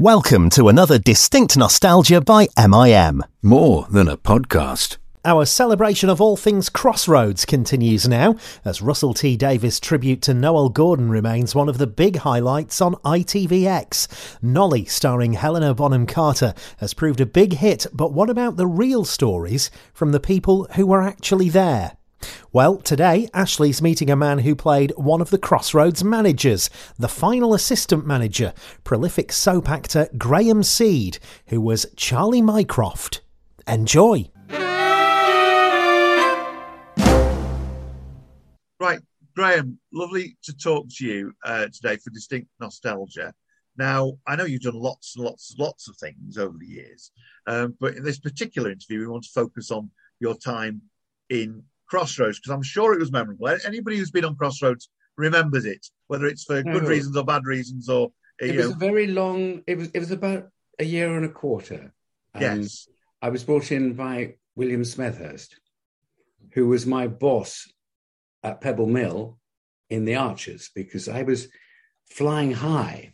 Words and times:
Welcome 0.00 0.48
to 0.52 0.68
another 0.68 0.98
Distinct 0.98 1.58
Nostalgia 1.58 2.22
by 2.22 2.48
MIM. 2.56 3.22
More 3.42 3.86
than 3.90 4.08
a 4.08 4.16
podcast. 4.16 4.96
Our 5.26 5.44
celebration 5.44 6.08
of 6.08 6.22
all 6.22 6.38
things 6.38 6.70
Crossroads 6.70 7.44
continues 7.44 8.08
now, 8.08 8.36
as 8.64 8.80
Russell 8.80 9.12
T 9.12 9.36
Davies' 9.36 9.78
tribute 9.78 10.22
to 10.22 10.32
Noele 10.32 10.72
Gordon 10.72 11.10
remains 11.10 11.54
one 11.54 11.68
of 11.68 11.76
the 11.76 11.86
big 11.86 12.16
highlights 12.16 12.80
on 12.80 12.94
ITVX. 13.04 14.38
Nolly, 14.40 14.86
starring 14.86 15.34
Helena 15.34 15.74
Bonham 15.74 16.06
Carter, 16.06 16.54
has 16.78 16.94
proved 16.94 17.20
a 17.20 17.26
big 17.26 17.52
hit, 17.52 17.86
but 17.92 18.14
what 18.14 18.30
about 18.30 18.56
the 18.56 18.66
real 18.66 19.04
stories 19.04 19.70
from 19.92 20.12
the 20.12 20.18
people 20.18 20.66
who 20.76 20.86
were 20.86 21.02
actually 21.02 21.50
there? 21.50 21.98
Well, 22.52 22.78
today, 22.78 23.28
Ashley's 23.32 23.80
meeting 23.80 24.10
a 24.10 24.16
man 24.16 24.40
who 24.40 24.54
played 24.56 24.92
one 24.96 25.20
of 25.20 25.30
the 25.30 25.38
Crossroads 25.38 26.02
managers, 26.02 26.68
the 26.98 27.08
final 27.08 27.54
assistant 27.54 28.06
manager, 28.06 28.52
prolific 28.84 29.32
soap 29.32 29.68
actor 29.68 30.08
Graham 30.18 30.62
Seed, 30.62 31.18
who 31.46 31.60
was 31.60 31.86
Charlie 31.96 32.42
Mycroft. 32.42 33.20
Enjoy! 33.66 34.30
Right, 38.80 39.00
Graham, 39.36 39.78
lovely 39.92 40.36
to 40.42 40.56
talk 40.56 40.86
to 40.96 41.06
you 41.06 41.32
uh, 41.44 41.68
today 41.72 41.96
for 41.96 42.10
Distinct 42.10 42.48
Nostalgia. 42.60 43.32
Now, 43.76 44.18
I 44.26 44.36
know 44.36 44.44
you've 44.44 44.62
done 44.62 44.74
lots 44.74 45.16
and 45.16 45.24
lots 45.24 45.50
and 45.50 45.60
lots 45.60 45.88
of 45.88 45.96
things 45.96 46.36
over 46.36 46.58
the 46.58 46.66
years, 46.66 47.12
um, 47.46 47.74
but 47.78 47.94
in 47.94 48.02
this 48.02 48.18
particular 48.18 48.70
interview, 48.70 49.00
we 49.00 49.06
want 49.06 49.24
to 49.24 49.30
focus 49.30 49.70
on 49.70 49.90
your 50.18 50.34
time 50.34 50.82
in 51.28 51.62
Crossroads 51.90 52.38
because 52.38 52.52
I'm 52.52 52.62
sure 52.62 52.94
it 52.94 53.00
was 53.00 53.12
memorable. 53.12 53.48
Anybody 53.66 53.98
who's 53.98 54.10
been 54.10 54.24
on 54.24 54.36
Crossroads 54.36 54.88
remembers 55.16 55.64
it, 55.64 55.86
whether 56.06 56.26
it's 56.26 56.44
for 56.44 56.62
good 56.62 56.84
reasons 56.84 57.16
or 57.16 57.24
bad 57.24 57.44
reasons 57.44 57.88
or. 57.88 58.12
It 58.38 58.56
was 58.56 58.70
know. 58.70 58.74
a 58.74 58.78
very 58.78 59.06
long. 59.06 59.62
It 59.66 59.76
was. 59.76 59.90
It 59.92 59.98
was 59.98 60.12
about 60.12 60.48
a 60.78 60.84
year 60.84 61.14
and 61.14 61.26
a 61.26 61.28
quarter. 61.28 61.92
yes. 62.38 62.88
I 63.20 63.28
was 63.28 63.44
brought 63.44 63.70
in 63.70 63.92
by 63.92 64.36
William 64.56 64.80
Smethurst, 64.80 65.48
who 66.54 66.68
was 66.68 66.86
my 66.86 67.06
boss 67.06 67.70
at 68.42 68.62
Pebble 68.62 68.86
Mill 68.86 69.38
in 69.90 70.06
the 70.06 70.14
Archers, 70.14 70.70
because 70.74 71.06
I 71.06 71.22
was 71.22 71.48
flying 72.08 72.52
high 72.52 73.12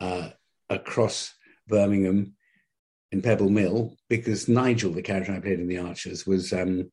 uh, 0.00 0.30
across 0.68 1.32
Birmingham 1.68 2.34
in 3.12 3.22
Pebble 3.22 3.50
Mill 3.50 3.96
because 4.08 4.48
Nigel, 4.48 4.92
the 4.92 5.02
character 5.02 5.32
I 5.32 5.40
played 5.40 5.60
in 5.60 5.68
the 5.68 5.78
Archers, 5.78 6.26
was 6.26 6.52
um, 6.52 6.90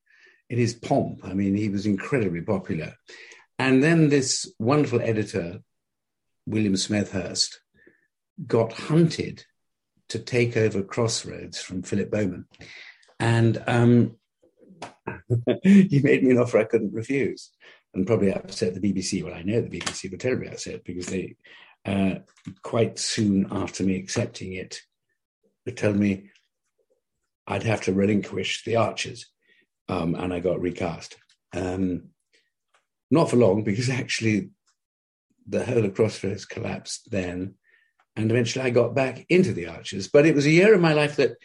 in 0.53 0.59
his 0.59 0.75
pomp. 0.75 1.21
I 1.23 1.33
mean, 1.33 1.55
he 1.55 1.67
was 1.67 1.87
incredibly 1.87 2.41
popular. 2.41 2.93
And 3.57 3.83
then 3.83 4.09
this 4.09 4.53
wonderful 4.59 5.01
editor, 5.01 5.61
William 6.45 6.75
Smethurst, 6.75 7.55
got 8.45 8.71
hunted 8.71 9.45
to 10.09 10.19
take 10.19 10.55
over 10.55 10.83
Crossroads 10.83 11.59
from 11.59 11.81
Philip 11.81 12.11
Bowman. 12.11 12.45
And 13.19 13.63
um, 13.65 14.17
he 15.63 16.01
made 16.03 16.23
me 16.23 16.29
an 16.29 16.37
offer 16.37 16.59
I 16.59 16.65
couldn't 16.65 16.93
refuse 16.93 17.49
and 17.95 18.05
probably 18.05 18.31
upset 18.31 18.75
the 18.75 18.93
BBC. 18.93 19.23
Well, 19.23 19.33
I 19.33 19.41
know 19.41 19.59
the 19.59 19.79
BBC 19.79 20.11
were 20.11 20.17
terribly 20.17 20.49
upset 20.49 20.83
because 20.83 21.07
they, 21.07 21.35
uh, 21.83 22.19
quite 22.61 22.99
soon 22.99 23.47
after 23.49 23.83
me 23.83 23.95
accepting 23.95 24.53
it, 24.53 24.81
they 25.65 25.71
told 25.71 25.95
me 25.95 26.29
I'd 27.47 27.63
have 27.63 27.81
to 27.81 27.93
relinquish 27.93 28.63
the 28.65 28.75
Archers 28.75 29.33
um, 29.89 30.15
and 30.15 30.33
I 30.33 30.39
got 30.39 30.61
recast. 30.61 31.17
Um, 31.53 32.09
not 33.11 33.29
for 33.29 33.37
long, 33.37 33.63
because 33.63 33.89
actually 33.89 34.49
the 35.47 35.65
whole 35.65 35.85
of 35.85 35.93
Crossroads 35.93 36.45
collapsed 36.45 37.09
then, 37.11 37.55
and 38.15 38.31
eventually 38.31 38.65
I 38.65 38.69
got 38.69 38.95
back 38.95 39.25
into 39.29 39.53
the 39.53 39.67
Archers. 39.67 40.07
But 40.07 40.25
it 40.25 40.35
was 40.35 40.45
a 40.45 40.51
year 40.51 40.73
of 40.73 40.81
my 40.81 40.93
life 40.93 41.17
that 41.17 41.37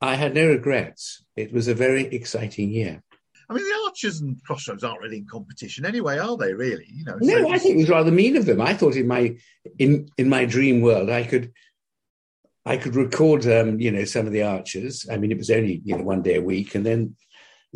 I 0.00 0.16
had 0.16 0.34
no 0.34 0.48
regrets. 0.48 1.24
It 1.36 1.52
was 1.52 1.68
a 1.68 1.74
very 1.74 2.04
exciting 2.06 2.70
year. 2.70 3.02
I 3.48 3.54
mean, 3.54 3.64
the 3.64 3.80
Archers 3.86 4.20
and 4.20 4.42
Crossroads 4.44 4.84
aren't 4.84 5.00
really 5.00 5.18
in 5.18 5.26
competition 5.26 5.84
anyway, 5.84 6.18
are 6.18 6.36
they? 6.36 6.54
Really, 6.54 6.86
you 6.88 7.04
know. 7.04 7.16
No, 7.20 7.38
so 7.38 7.52
I 7.52 7.58
think 7.58 7.76
it 7.76 7.80
was 7.80 7.90
rather 7.90 8.10
mean 8.10 8.36
of 8.36 8.46
them. 8.46 8.60
I 8.60 8.74
thought 8.74 8.96
in 8.96 9.06
my 9.06 9.36
in 9.78 10.08
in 10.16 10.28
my 10.28 10.44
dream 10.44 10.80
world, 10.80 11.10
I 11.10 11.24
could 11.24 11.52
I 12.66 12.78
could 12.78 12.96
record, 12.96 13.46
um, 13.46 13.78
you 13.80 13.90
know, 13.90 14.04
some 14.04 14.26
of 14.26 14.32
the 14.32 14.42
Archers. 14.42 15.06
I 15.10 15.18
mean, 15.18 15.30
it 15.30 15.38
was 15.38 15.50
only 15.50 15.82
you 15.84 15.96
know 15.96 16.04
one 16.04 16.22
day 16.22 16.36
a 16.36 16.42
week, 16.42 16.74
and 16.74 16.86
then 16.86 17.16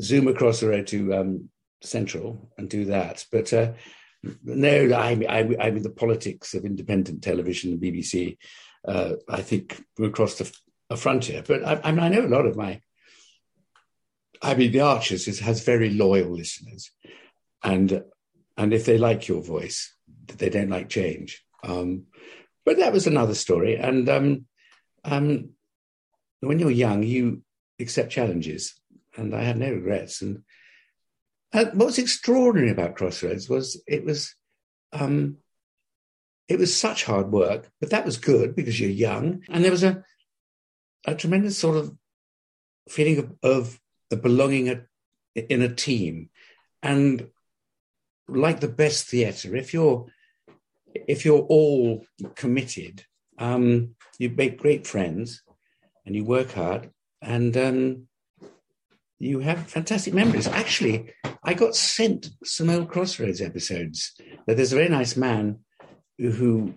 zoom 0.01 0.29
across 0.29 0.61
the 0.61 0.69
road 0.69 0.87
to 0.89 1.15
um, 1.15 1.49
Central 1.83 2.51
and 2.59 2.69
do 2.69 2.87
that. 2.87 3.25
But 3.31 3.53
uh, 3.53 3.73
no, 4.45 4.93
I, 4.93 5.25
I, 5.29 5.57
I 5.61 5.71
mean 5.71 5.83
the 5.83 5.91
politics 5.91 6.55
of 6.55 6.65
independent 6.65 7.23
television, 7.23 7.79
the 7.79 7.93
BBC. 7.93 8.37
Uh, 8.87 9.15
I 9.29 9.43
think 9.43 9.83
we're 9.99 10.09
across 10.09 10.37
the, 10.37 10.53
a 10.91 10.97
frontier. 10.97 11.43
But 11.47 11.65
I, 11.65 11.81
I, 11.85 11.93
mean, 11.93 12.01
I 12.01 12.09
know 12.09 12.27
a 12.27 12.29
lot 12.29 12.47
of 12.47 12.57
my. 12.57 12.81
I 14.41 14.55
mean, 14.55 14.73
the 14.73 14.81
Archers 14.81 15.27
is, 15.27 15.41
has 15.41 15.65
very 15.65 15.91
loyal 15.91 16.31
listeners, 16.31 16.91
and 17.63 18.05
and 18.57 18.73
if 18.73 18.85
they 18.85 18.99
like 18.99 19.29
your 19.29 19.43
voice, 19.43 19.95
they 20.27 20.49
don't 20.49 20.71
like 20.71 20.89
change. 20.89 21.45
Um, 21.63 22.05
but 22.65 22.79
that 22.79 22.93
was 22.93 23.07
another 23.07 23.35
story. 23.35 23.77
And 23.77 24.09
um, 24.09 24.47
um, 25.05 25.51
when 26.41 26.59
you're 26.59 26.71
young, 26.71 27.03
you 27.03 27.43
accept 27.81 28.13
challenges 28.13 28.75
and 29.19 29.35
I 29.35 29.43
had 29.43 29.59
no 29.59 29.71
regrets. 29.71 30.23
And 30.23 30.43
uh, 31.53 31.67
what 31.67 31.87
was 31.87 31.99
extraordinary 31.99 32.71
about 32.71 32.97
Crossroads 32.97 33.49
was 33.49 33.83
it 33.87 34.05
was 34.05 34.35
um, 34.93 35.39
it 36.49 36.59
was 36.59 36.75
such 36.75 37.05
hard 37.05 37.31
work, 37.31 37.71
but 37.81 37.91
that 37.91 38.07
was 38.07 38.17
good 38.17 38.55
because 38.55 38.81
you're 38.81 38.91
young, 38.91 39.43
and 39.49 39.65
there 39.65 39.71
was 39.71 39.83
a 39.83 40.03
a 41.07 41.15
tremendous 41.15 41.59
sort 41.59 41.77
of 41.77 41.95
feeling 42.89 43.19
of, 43.19 43.35
of 43.43 43.81
the 44.11 44.17
belonging 44.17 44.69
a, 44.69 44.83
in 45.53 45.63
a 45.63 45.75
team, 45.75 46.31
and 46.83 47.29
like 48.29 48.61
the 48.61 48.69
best 48.69 49.07
theatre, 49.09 49.57
if 49.57 49.75
you're 49.75 50.07
if 50.95 51.25
you're 51.25 51.41
all 51.41 52.05
committed, 52.35 53.05
um, 53.39 53.95
you 54.19 54.31
make 54.31 54.59
great 54.59 54.87
friends, 54.87 55.43
and 56.07 56.15
you 56.15 56.25
work 56.25 56.53
hard, 56.53 56.91
and 57.21 57.57
um, 57.57 58.09
you 59.19 59.41
have 59.41 59.67
fantastic 59.67 60.15
memories. 60.15 60.47
Actually, 60.47 61.13
I 61.43 61.55
got 61.55 61.75
sent 61.75 62.31
some 62.45 62.71
old 62.71 62.89
Crossroads 62.89 63.41
episodes. 63.41 64.13
That 64.47 64.57
There's 64.57 64.73
a 64.73 64.77
very 64.77 64.89
nice 64.89 65.17
man 65.17 65.61
who, 66.19 66.75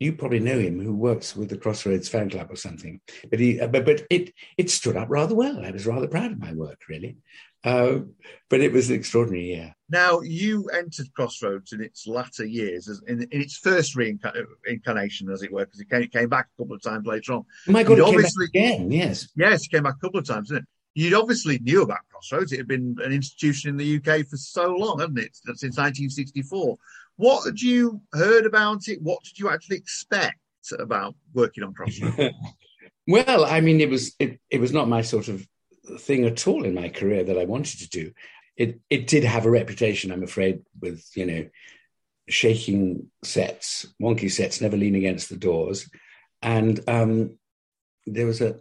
you 0.00 0.12
probably 0.12 0.40
know 0.40 0.58
him, 0.58 0.80
who 0.80 0.94
works 0.94 1.36
with 1.36 1.48
the 1.48 1.56
Crossroads 1.56 2.08
fan 2.08 2.30
club 2.30 2.48
or 2.50 2.56
something. 2.56 3.00
But 3.30 3.40
he, 3.40 3.58
but, 3.58 3.84
but 3.84 4.02
it 4.10 4.32
it 4.56 4.70
stood 4.70 4.96
up 4.96 5.08
rather 5.10 5.34
well. 5.34 5.64
I 5.64 5.70
was 5.70 5.86
rather 5.86 6.08
proud 6.08 6.32
of 6.32 6.38
my 6.38 6.52
work, 6.52 6.82
really. 6.88 7.18
Uh, 7.64 7.98
but 8.48 8.60
it 8.60 8.72
was 8.72 8.88
an 8.88 8.96
extraordinary 8.96 9.46
year. 9.46 9.74
Now 9.90 10.20
you 10.20 10.68
entered 10.68 11.12
Crossroads 11.14 11.72
in 11.72 11.80
its 11.80 12.06
latter 12.06 12.44
years, 12.44 12.88
as 12.88 13.02
in, 13.08 13.22
in 13.22 13.40
its 13.40 13.56
first 13.56 13.96
reincarnation, 13.96 15.30
as 15.30 15.42
it 15.42 15.52
were, 15.52 15.64
because 15.64 15.80
it 15.80 15.90
came, 15.90 16.02
it 16.02 16.12
came, 16.12 16.28
back 16.28 16.46
a 16.56 16.62
couple 16.62 16.76
of 16.76 16.82
times 16.82 17.06
later 17.06 17.32
on. 17.32 17.44
Oh 17.68 17.72
my 17.72 17.82
God, 17.82 17.98
it 17.98 18.04
obviously, 18.04 18.46
again, 18.46 18.92
yes, 18.92 19.28
yes, 19.36 19.64
it 19.64 19.70
came 19.70 19.82
back 19.82 19.96
a 19.96 20.06
couple 20.06 20.20
of 20.20 20.26
times, 20.26 20.50
didn't 20.50 20.62
it? 20.62 20.68
You'd 20.98 21.14
obviously 21.14 21.60
knew 21.60 21.82
about 21.82 22.00
Crossroads. 22.10 22.52
It 22.52 22.58
had 22.58 22.66
been 22.66 22.96
an 23.04 23.12
institution 23.12 23.70
in 23.70 23.76
the 23.76 23.96
UK 23.96 24.26
for 24.26 24.36
so 24.36 24.74
long, 24.74 24.98
hadn't 24.98 25.18
it? 25.18 25.36
Since 25.36 25.76
1964. 25.76 26.76
What 27.16 27.46
had 27.46 27.60
you 27.60 28.00
heard 28.12 28.46
about 28.46 28.88
it? 28.88 29.00
What 29.00 29.22
did 29.22 29.38
you 29.38 29.48
actually 29.48 29.76
expect 29.76 30.38
about 30.76 31.14
working 31.34 31.62
on 31.62 31.72
Crossroads? 31.72 32.34
well, 33.06 33.44
I 33.44 33.60
mean, 33.60 33.80
it 33.80 33.88
was 33.88 34.14
it, 34.18 34.40
it 34.50 34.60
was 34.60 34.72
not 34.72 34.88
my 34.88 35.02
sort 35.02 35.28
of 35.28 35.46
thing 36.00 36.24
at 36.24 36.48
all 36.48 36.64
in 36.64 36.74
my 36.74 36.88
career 36.88 37.22
that 37.22 37.38
I 37.38 37.44
wanted 37.44 37.78
to 37.78 37.88
do. 37.88 38.12
It 38.56 38.80
it 38.90 39.06
did 39.06 39.22
have 39.22 39.46
a 39.46 39.50
reputation, 39.50 40.10
I'm 40.10 40.24
afraid, 40.24 40.62
with 40.80 41.04
you 41.14 41.26
know 41.26 41.48
shaking 42.28 43.10
sets, 43.22 43.86
wonky 44.02 44.30
sets, 44.30 44.60
never 44.60 44.76
lean 44.76 44.96
against 44.96 45.28
the 45.28 45.36
doors, 45.36 45.88
and 46.42 46.80
um, 46.88 47.38
there 48.04 48.26
was 48.26 48.40
a 48.40 48.58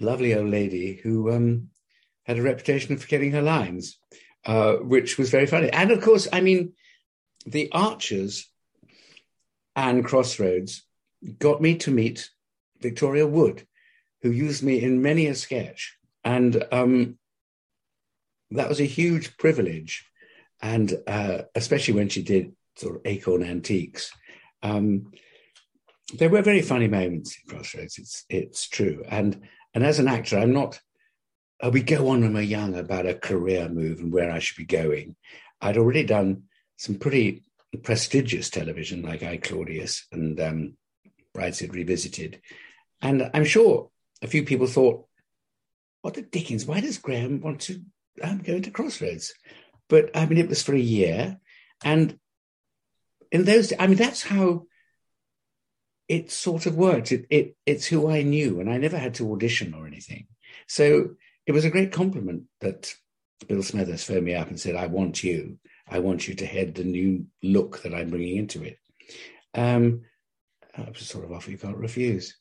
lovely 0.00 0.34
old 0.34 0.50
lady 0.50 0.94
who 1.02 1.32
um, 1.32 1.68
had 2.24 2.38
a 2.38 2.42
reputation 2.42 2.96
for 2.96 3.06
getting 3.06 3.32
her 3.32 3.42
lines, 3.42 3.98
uh, 4.46 4.74
which 4.74 5.18
was 5.18 5.30
very 5.30 5.46
funny. 5.46 5.70
And 5.70 5.90
of 5.90 6.00
course, 6.02 6.28
I 6.32 6.40
mean, 6.40 6.72
the 7.46 7.70
Archers 7.72 8.48
and 9.74 10.04
Crossroads 10.04 10.82
got 11.38 11.60
me 11.60 11.76
to 11.78 11.90
meet 11.90 12.30
Victoria 12.80 13.26
Wood, 13.26 13.66
who 14.22 14.30
used 14.30 14.62
me 14.62 14.82
in 14.82 15.02
many 15.02 15.26
a 15.26 15.34
sketch. 15.34 15.96
And 16.24 16.64
um, 16.72 17.18
that 18.50 18.68
was 18.68 18.80
a 18.80 18.84
huge 18.84 19.36
privilege. 19.36 20.04
And 20.60 20.92
uh, 21.06 21.42
especially 21.54 21.94
when 21.94 22.08
she 22.08 22.22
did 22.22 22.52
sort 22.78 22.96
of 22.96 23.02
Acorn 23.04 23.42
Antiques. 23.42 24.12
Um, 24.62 25.12
there 26.14 26.30
were 26.30 26.42
very 26.42 26.62
funny 26.62 26.88
moments 26.88 27.36
in 27.36 27.50
Crossroads. 27.54 27.98
It's 27.98 28.24
it's 28.28 28.68
true, 28.68 29.04
and 29.08 29.42
and 29.74 29.84
as 29.84 29.98
an 29.98 30.08
actor, 30.08 30.38
I'm 30.38 30.52
not, 30.52 30.80
uh, 31.62 31.70
we 31.72 31.82
go 31.82 32.08
on 32.08 32.20
when 32.20 32.34
we're 32.34 32.42
young 32.42 32.74
about 32.74 33.06
a 33.06 33.14
career 33.14 33.68
move 33.68 34.00
and 34.00 34.12
where 34.12 34.30
I 34.30 34.38
should 34.38 34.56
be 34.56 34.64
going. 34.64 35.16
I'd 35.60 35.76
already 35.76 36.04
done 36.04 36.44
some 36.76 36.96
pretty 36.96 37.44
prestigious 37.82 38.50
television 38.50 39.02
like 39.02 39.22
I, 39.22 39.36
Claudius 39.36 40.06
and 40.12 40.40
um, 40.40 40.76
Brideshead 41.34 41.72
Revisited. 41.72 42.40
And 43.02 43.30
I'm 43.34 43.44
sure 43.44 43.90
a 44.22 44.26
few 44.26 44.44
people 44.44 44.66
thought, 44.66 45.06
what 46.02 46.14
the 46.14 46.22
dickens, 46.22 46.64
why 46.64 46.80
does 46.80 46.98
Graham 46.98 47.40
want 47.40 47.60
to 47.62 47.82
um, 48.22 48.38
go 48.38 48.54
into 48.54 48.70
Crossroads? 48.70 49.34
But 49.88 50.16
I 50.16 50.26
mean, 50.26 50.38
it 50.38 50.48
was 50.48 50.62
for 50.62 50.74
a 50.74 50.80
year. 50.80 51.38
And 51.84 52.18
in 53.30 53.44
those, 53.44 53.72
I 53.78 53.86
mean, 53.86 53.96
that's 53.96 54.22
how 54.22 54.64
it 56.08 56.30
sort 56.30 56.66
of 56.66 56.76
worked. 56.76 57.12
It, 57.12 57.26
it, 57.30 57.56
it's 57.66 57.86
who 57.86 58.10
I 58.10 58.22
knew, 58.22 58.60
and 58.60 58.70
I 58.70 58.78
never 58.78 58.98
had 58.98 59.14
to 59.14 59.32
audition 59.32 59.74
or 59.74 59.86
anything. 59.86 60.26
So 60.66 61.10
it 61.46 61.52
was 61.52 61.64
a 61.64 61.70
great 61.70 61.92
compliment 61.92 62.44
that 62.60 62.94
Bill 63.46 63.58
Smethurst 63.58 64.06
phoned 64.06 64.24
me 64.24 64.34
up 64.34 64.48
and 64.48 64.58
said, 64.58 64.74
I 64.74 64.86
want 64.86 65.22
you. 65.22 65.58
I 65.88 66.00
want 66.00 66.28
you 66.28 66.34
to 66.34 66.46
head 66.46 66.74
the 66.74 66.84
new 66.84 67.26
look 67.42 67.82
that 67.82 67.94
I'm 67.94 68.10
bringing 68.10 68.36
into 68.36 68.62
it. 68.62 68.78
Um, 69.54 70.02
I 70.76 70.88
was 70.90 71.06
sort 71.06 71.24
of 71.24 71.32
off, 71.32 71.48
you 71.48 71.58
can't 71.58 71.76
refuse. 71.76 72.36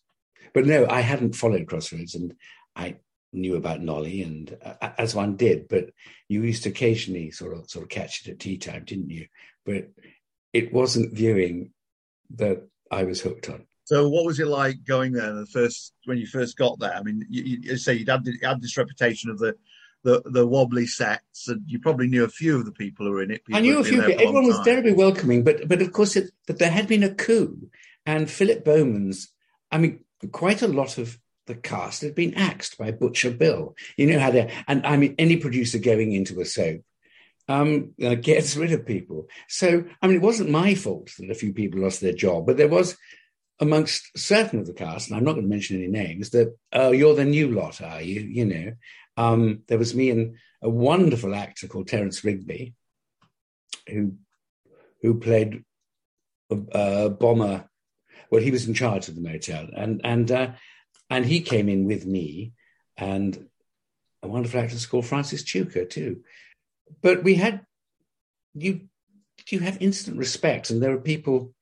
But 0.53 0.65
no, 0.65 0.87
I 0.89 1.01
hadn't 1.01 1.35
followed 1.35 1.67
Crossroads 1.67 2.15
and 2.15 2.33
I 2.75 2.97
knew 3.33 3.55
about 3.55 3.81
Nolly 3.81 4.21
and 4.23 4.57
uh, 4.63 4.89
as 4.97 5.15
one 5.15 5.35
did, 5.35 5.67
but 5.67 5.89
you 6.27 6.43
used 6.43 6.63
to 6.63 6.69
occasionally 6.69 7.31
sort 7.31 7.57
of 7.57 7.69
sort 7.69 7.83
of 7.83 7.89
catch 7.89 8.25
it 8.25 8.31
at 8.31 8.39
tea 8.39 8.57
time, 8.57 8.83
didn't 8.85 9.09
you? 9.09 9.27
But 9.65 9.89
it 10.53 10.73
wasn't 10.73 11.15
viewing 11.15 11.71
that 12.35 12.67
I 12.91 13.03
was 13.03 13.21
hooked 13.21 13.49
on. 13.49 13.65
So, 13.85 14.09
what 14.09 14.25
was 14.25 14.39
it 14.39 14.47
like 14.47 14.83
going 14.85 15.13
there 15.13 15.33
the 15.33 15.45
first 15.45 15.93
when 16.05 16.17
you 16.17 16.27
first 16.27 16.57
got 16.57 16.79
there? 16.79 16.93
I 16.93 17.03
mean, 17.03 17.25
you, 17.29 17.59
you 17.61 17.77
say 17.77 17.93
you'd 17.93 18.09
had, 18.09 18.25
you 18.25 18.37
had 18.43 18.61
this 18.61 18.77
reputation 18.77 19.29
of 19.29 19.39
the, 19.39 19.55
the 20.03 20.21
the 20.25 20.45
wobbly 20.45 20.85
sets, 20.87 21.47
and 21.47 21.61
you 21.65 21.79
probably 21.79 22.07
knew 22.07 22.25
a 22.25 22.29
few 22.29 22.57
of 22.57 22.65
the 22.65 22.71
people 22.71 23.05
who 23.05 23.13
were 23.13 23.23
in 23.23 23.31
it. 23.31 23.43
I 23.53 23.61
knew 23.61 23.79
a 23.79 23.83
few. 23.83 24.01
people. 24.01 24.21
Everyone 24.21 24.47
was 24.47 24.59
terribly 24.65 24.93
welcoming, 24.93 25.43
but 25.43 25.67
but 25.67 25.81
of 25.81 25.93
course, 25.93 26.15
it, 26.15 26.31
that 26.47 26.59
there 26.59 26.69
had 26.69 26.87
been 26.87 27.03
a 27.03 27.13
coup, 27.13 27.69
and 28.05 28.29
Philip 28.29 28.65
Bowman's. 28.65 29.29
I 29.71 29.77
mean, 29.77 30.03
quite 30.31 30.61
a 30.61 30.67
lot 30.67 30.97
of 30.97 31.17
the 31.45 31.55
cast 31.55 32.01
had 32.01 32.13
been 32.13 32.33
axed 32.35 32.77
by 32.77 32.91
Butcher 32.91 33.31
Bill. 33.31 33.75
You 33.95 34.07
know 34.07 34.19
how 34.19 34.31
they 34.31 34.53
and 34.67 34.85
I 34.85 34.97
mean, 34.97 35.15
any 35.17 35.37
producer 35.37 35.79
going 35.79 36.11
into 36.11 36.39
a 36.41 36.45
soap 36.45 36.81
um, 37.47 37.93
uh, 38.03 38.15
gets 38.15 38.55
rid 38.55 38.73
of 38.73 38.85
people. 38.85 39.27
So, 39.47 39.85
I 40.01 40.07
mean, 40.07 40.17
it 40.17 40.21
wasn't 40.21 40.49
my 40.49 40.75
fault 40.75 41.11
that 41.17 41.31
a 41.31 41.35
few 41.35 41.53
people 41.53 41.81
lost 41.81 42.01
their 42.01 42.13
job, 42.13 42.45
but 42.45 42.57
there 42.57 42.67
was 42.67 42.97
amongst 43.59 44.17
certain 44.17 44.59
of 44.59 44.67
the 44.67 44.73
cast, 44.73 45.09
and 45.09 45.17
I'm 45.17 45.23
not 45.23 45.33
going 45.33 45.45
to 45.45 45.49
mention 45.49 45.77
any 45.77 45.87
names, 45.87 46.29
that, 46.31 46.55
oh, 46.73 46.91
you're 46.91 47.15
the 47.15 47.25
new 47.25 47.51
lot, 47.51 47.81
are 47.81 48.01
you? 48.01 48.21
You 48.21 48.45
know, 48.45 48.71
um, 49.15 49.63
there 49.67 49.79
was 49.79 49.95
me 49.95 50.11
and 50.11 50.35
a 50.61 50.69
wonderful 50.69 51.33
actor 51.33 51.67
called 51.67 51.87
Terence 51.87 52.23
Rigby, 52.23 52.73
who 53.89 54.13
who 55.01 55.19
played 55.19 55.63
a 56.49 57.09
Bomber. 57.09 57.69
Well, 58.29 58.41
he 58.41 58.51
was 58.51 58.67
in 58.67 58.73
charge 58.73 59.07
of 59.07 59.15
the 59.15 59.21
motel, 59.21 59.69
and 59.75 60.01
and 60.03 60.31
uh, 60.31 60.51
and 61.09 61.25
he 61.25 61.41
came 61.41 61.69
in 61.69 61.85
with 61.85 62.05
me, 62.05 62.53
and 62.97 63.47
a 64.21 64.27
wonderful 64.27 64.59
actress 64.59 64.85
called 64.85 65.05
Frances 65.05 65.43
Cuka 65.43 65.85
too 65.85 66.23
but 67.01 67.23
we 67.23 67.35
had 67.35 67.65
you 68.53 68.81
you 69.49 69.59
have 69.59 69.81
instant 69.81 70.17
respect, 70.17 70.69
and 70.69 70.81
there 70.81 70.93
are 70.93 70.99
people. 70.99 71.53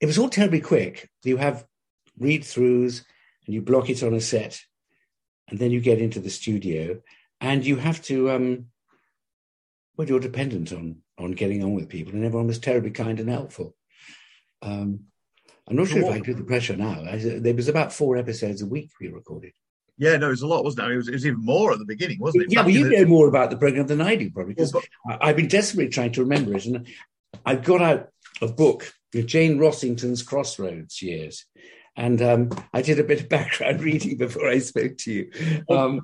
It 0.00 0.06
was 0.06 0.18
all 0.18 0.28
terribly 0.28 0.60
quick. 0.60 1.10
You 1.24 1.36
have 1.36 1.66
read 2.18 2.42
throughs, 2.42 3.04
and 3.46 3.54
you 3.54 3.62
block 3.62 3.90
it 3.90 4.02
on 4.02 4.14
a 4.14 4.20
set, 4.20 4.60
and 5.48 5.58
then 5.58 5.70
you 5.70 5.80
get 5.80 6.00
into 6.00 6.20
the 6.20 6.30
studio, 6.30 7.00
and 7.40 7.64
you 7.64 7.76
have 7.76 8.02
to. 8.04 8.30
Um, 8.30 8.66
well, 9.96 10.08
you're 10.08 10.20
dependent 10.20 10.72
on 10.72 11.02
on 11.18 11.32
getting 11.32 11.62
on 11.62 11.74
with 11.74 11.88
people, 11.88 12.14
and 12.14 12.24
everyone 12.24 12.46
was 12.46 12.58
terribly 12.58 12.90
kind 12.90 13.20
and 13.20 13.28
helpful. 13.28 13.74
Um, 14.62 15.04
I'm 15.68 15.76
not 15.76 15.88
sure 15.88 16.02
if 16.02 16.10
I 16.10 16.18
do 16.18 16.34
the 16.34 16.44
pressure 16.44 16.76
now. 16.76 17.04
I, 17.08 17.16
there 17.16 17.54
was 17.54 17.68
about 17.68 17.92
four 17.92 18.16
episodes 18.16 18.60
a 18.60 18.66
week 18.66 18.90
we 19.00 19.08
recorded. 19.08 19.52
Yeah, 19.96 20.16
no, 20.16 20.26
it 20.26 20.30
was 20.30 20.42
a 20.42 20.46
lot, 20.46 20.64
wasn't 20.64 20.88
it? 20.88 20.92
It 20.92 20.96
was, 20.96 21.08
it 21.08 21.12
was 21.12 21.26
even 21.26 21.44
more 21.44 21.72
at 21.72 21.78
the 21.78 21.84
beginning, 21.84 22.18
wasn't 22.18 22.44
it? 22.44 22.52
Yeah, 22.52 22.62
but 22.62 22.72
you 22.72 22.88
the... 22.88 22.98
know 22.98 23.06
more 23.06 23.28
about 23.28 23.50
the 23.50 23.56
program 23.56 23.86
than 23.86 24.00
I 24.00 24.16
do, 24.16 24.30
probably, 24.30 24.54
because 24.54 24.72
well. 24.72 24.82
I've 25.20 25.36
been 25.36 25.48
desperately 25.48 25.88
trying 25.88 26.12
to 26.12 26.22
remember 26.22 26.56
it. 26.56 26.66
And 26.66 26.88
I've 27.46 27.62
got 27.62 27.80
out 27.80 28.08
a 28.42 28.48
book, 28.48 28.92
Jane 29.14 29.58
Rossington's 29.58 30.22
Crossroads 30.22 31.00
Years. 31.00 31.46
And 31.96 32.20
um, 32.22 32.50
I 32.72 32.82
did 32.82 32.98
a 32.98 33.04
bit 33.04 33.20
of 33.20 33.28
background 33.28 33.80
reading 33.84 34.16
before 34.16 34.48
I 34.48 34.58
spoke 34.58 34.96
to 34.98 35.12
you. 35.12 35.30
Um, 35.70 36.00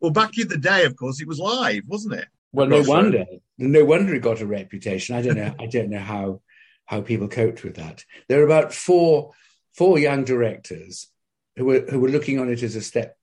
well, 0.00 0.10
back 0.10 0.36
in 0.36 0.48
the 0.48 0.58
day, 0.58 0.84
of 0.84 0.96
course, 0.96 1.22
it 1.22 1.28
was 1.28 1.38
live, 1.38 1.82
wasn't 1.86 2.20
it? 2.20 2.28
Well, 2.52 2.66
no 2.66 2.82
wonder. 2.82 3.24
No 3.58 3.84
wonder 3.84 4.14
it 4.14 4.22
got 4.22 4.40
a 4.40 4.46
reputation. 4.46 5.16
I 5.16 5.22
don't 5.22 5.36
know. 5.36 5.54
I 5.58 5.66
don't 5.66 5.90
know 5.90 5.98
how 5.98 6.40
how 6.84 7.00
people 7.00 7.28
coped 7.28 7.64
with 7.64 7.76
that. 7.76 8.04
There 8.28 8.40
are 8.40 8.46
about 8.46 8.72
four 8.72 9.32
four 9.74 9.98
young 9.98 10.24
directors 10.24 11.08
who 11.56 11.64
were 11.64 11.80
who 11.80 12.00
were 12.00 12.08
looking 12.08 12.38
on 12.38 12.48
it 12.48 12.62
as 12.62 12.76
a 12.76 12.82
step 12.82 13.16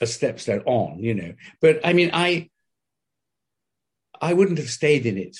a 0.00 0.04
stepstone 0.04 0.62
on, 0.66 0.98
you 0.98 1.14
know. 1.14 1.34
But 1.60 1.80
I 1.84 1.92
mean, 1.92 2.10
I 2.12 2.50
I 4.20 4.32
wouldn't 4.32 4.58
have 4.58 4.70
stayed 4.70 5.06
in 5.06 5.18
it 5.18 5.38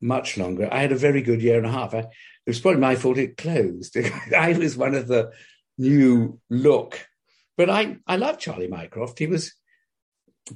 much 0.00 0.36
longer. 0.36 0.68
I 0.72 0.80
had 0.80 0.92
a 0.92 0.96
very 0.96 1.22
good 1.22 1.42
year 1.42 1.56
and 1.56 1.66
a 1.66 1.70
half. 1.70 1.94
I, 1.94 1.98
it 1.98 2.08
was 2.46 2.60
probably 2.60 2.80
my 2.80 2.96
fault 2.96 3.18
it 3.18 3.36
closed. 3.36 3.96
I 4.36 4.52
was 4.52 4.76
one 4.76 4.94
of 4.94 5.08
the 5.08 5.32
new 5.78 6.40
look, 6.50 7.06
but 7.56 7.70
I 7.70 7.98
I 8.06 8.16
love 8.16 8.38
Charlie 8.38 8.68
Mycroft. 8.68 9.18
He 9.18 9.26
was 9.26 9.54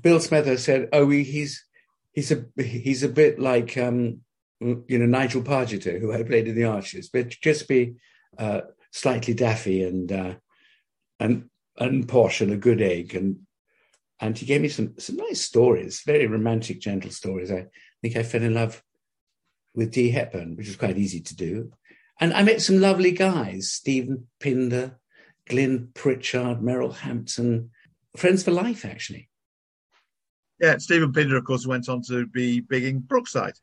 Bill 0.00 0.18
Smethurst 0.18 0.60
said, 0.60 0.88
"Oh, 0.92 1.08
he's 1.08 1.64
he's 2.12 2.30
a 2.30 2.44
he's 2.56 3.02
a 3.02 3.08
bit 3.08 3.38
like 3.38 3.76
um, 3.76 4.20
you 4.60 4.98
know 4.98 5.06
Nigel 5.06 5.42
Pargeter, 5.42 6.00
who 6.00 6.12
I 6.12 6.22
played 6.22 6.48
in 6.48 6.54
the 6.54 6.64
Archers, 6.64 7.08
but 7.08 7.28
just 7.28 7.68
be 7.68 7.96
uh, 8.38 8.62
slightly 8.92 9.34
daffy 9.34 9.82
and 9.82 10.12
uh, 10.12 10.34
and 11.20 11.48
and 11.78 12.08
posh 12.08 12.40
and 12.40 12.52
a 12.52 12.56
good 12.56 12.82
egg 12.82 13.14
and 13.14 13.40
and 14.20 14.36
he 14.36 14.46
gave 14.46 14.60
me 14.60 14.68
some 14.68 14.98
some 14.98 15.16
nice 15.16 15.40
stories, 15.40 16.02
very 16.04 16.26
romantic, 16.26 16.80
gentle 16.80 17.10
stories. 17.10 17.50
I 17.50 17.66
think 18.02 18.16
I 18.16 18.22
fell 18.22 18.42
in 18.42 18.54
love 18.54 18.82
with 19.74 19.92
Dee 19.92 20.10
Hepburn, 20.10 20.56
which 20.56 20.66
was 20.66 20.76
quite 20.76 20.98
easy 20.98 21.20
to 21.20 21.36
do. 21.36 21.72
And 22.20 22.34
I 22.34 22.42
met 22.42 22.60
some 22.60 22.80
lovely 22.80 23.12
guys, 23.12 23.70
Steven 23.70 24.26
Pinder, 24.38 24.98
Glyn 25.48 25.88
Pritchard, 25.94 26.60
Meryl 26.60 26.94
Hampton, 26.94 27.70
friends 28.16 28.42
for 28.42 28.50
life, 28.50 28.84
actually. 28.84 29.30
Yeah, 30.60 30.76
Steven 30.76 31.12
Pinder, 31.12 31.38
of 31.38 31.44
course, 31.44 31.66
went 31.66 31.88
on 31.88 32.02
to 32.08 32.26
be 32.26 32.60
big 32.60 32.84
in 32.84 32.98
Brookside. 32.98 33.54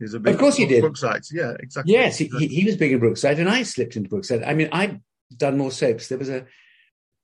He's 0.00 0.14
a 0.14 0.18
big 0.18 0.34
of 0.34 0.40
course 0.40 0.56
he 0.56 0.66
did. 0.66 0.80
Brookside, 0.80 1.22
yeah, 1.30 1.52
exactly. 1.60 1.92
Yes, 1.92 2.18
he, 2.18 2.26
he 2.26 2.64
was 2.64 2.76
big 2.76 2.92
in 2.92 2.98
Brookside, 2.98 3.38
and 3.38 3.48
I 3.48 3.62
slipped 3.62 3.94
into 3.94 4.08
Brookside. 4.08 4.42
I 4.42 4.54
mean, 4.54 4.70
I've 4.72 4.98
done 5.36 5.56
more 5.56 5.70
soaps. 5.70 6.08
There 6.08 6.18
was 6.18 6.30
a 6.30 6.46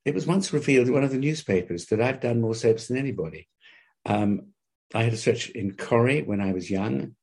it 0.06 0.14
was 0.14 0.24
once 0.24 0.52
revealed 0.52 0.86
in 0.86 0.94
one 0.94 1.02
of 1.02 1.10
the 1.10 1.18
newspapers 1.18 1.86
that 1.86 2.00
I've 2.00 2.20
done 2.20 2.40
more 2.40 2.54
soaps 2.54 2.86
than 2.86 2.96
anybody. 2.96 3.48
Um, 4.06 4.52
I 4.94 5.02
had 5.02 5.12
a 5.12 5.16
stretch 5.16 5.50
in 5.50 5.72
Corrie 5.72 6.22
when 6.22 6.40
I 6.40 6.52
was 6.52 6.70
young. 6.70 7.16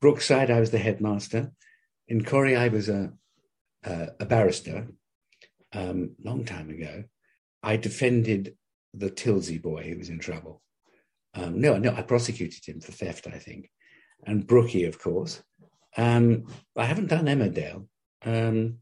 Brookside, 0.00 0.50
I 0.50 0.60
was 0.60 0.70
the 0.70 0.78
headmaster. 0.78 1.52
In 2.08 2.24
Corrie, 2.24 2.56
I 2.56 2.68
was 2.68 2.88
a, 2.88 3.12
a, 3.84 4.08
a 4.18 4.24
barrister. 4.24 4.88
Um, 5.74 6.16
long 6.24 6.46
time 6.46 6.70
ago, 6.70 7.04
I 7.62 7.76
defended 7.76 8.56
the 8.94 9.10
Tilsley 9.10 9.60
boy 9.60 9.82
who 9.82 9.98
was 9.98 10.08
in 10.08 10.20
trouble. 10.20 10.62
Um, 11.34 11.60
no, 11.60 11.76
no, 11.76 11.92
I 11.92 12.00
prosecuted 12.00 12.64
him 12.64 12.80
for 12.80 12.92
theft, 12.92 13.26
I 13.26 13.38
think, 13.38 13.70
and 14.26 14.46
Brookie, 14.46 14.86
of 14.86 14.98
course. 14.98 15.42
Um, 15.98 16.46
I 16.74 16.86
haven't 16.86 17.08
done 17.08 17.26
Emmerdale, 17.26 17.86
um, 18.24 18.78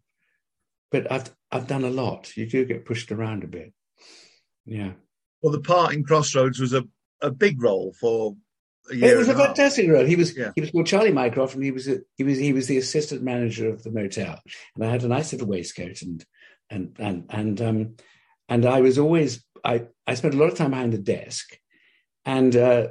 but 0.91 1.11
I've 1.11 1.31
I've 1.51 1.67
done 1.67 1.85
a 1.85 1.91
lot. 1.91 2.37
You 2.37 2.47
do 2.47 2.65
get 2.65 2.85
pushed 2.85 3.13
around 3.13 3.45
a 3.45 3.49
bit. 3.49 3.73
Yeah. 4.65 4.93
Well, 5.43 5.53
the 5.53 5.61
part 5.61 5.95
in 5.95 6.05
Crossroads 6.05 6.59
was 6.59 6.73
a, 6.73 6.85
a 7.23 7.31
big 7.31 7.63
role 7.63 7.95
for 7.99 8.37
it 8.91 9.17
was 9.17 9.29
a 9.29 9.35
fantastic 9.35 9.89
role. 9.89 10.05
He 10.05 10.17
was 10.17 10.37
yeah. 10.37 10.53
he 10.55 10.61
was 10.61 10.71
called 10.71 10.87
Charlie 10.87 11.13
Mycroft, 11.13 11.55
and 11.55 11.63
he 11.63 11.71
was 11.71 11.89
a, 11.89 11.99
he 12.17 12.25
was 12.25 12.39
he 12.39 12.53
was 12.53 12.67
the 12.67 12.79
assistant 12.79 13.23
manager 13.23 13.69
of 13.69 13.83
the 13.83 13.91
motel. 13.91 14.41
And 14.75 14.85
I 14.85 14.91
had 14.91 15.05
a 15.05 15.09
nice 15.09 15.33
little 15.33 15.49
waistcoat, 15.49 16.03
and 16.03 16.25
and 16.71 16.97
and 16.99 17.27
and 17.29 17.61
um 17.61 17.97
and 18.49 18.65
I 18.65 18.81
was 18.81 18.99
always 18.99 19.45
I 19.65 19.87
I 20.07 20.15
spent 20.15 20.35
a 20.35 20.37
lot 20.39 20.51
of 20.51 20.57
time 20.57 20.71
behind 20.71 20.93
the 20.93 20.99
desk. 20.99 21.59
And 22.25 22.55
uh, 22.57 22.89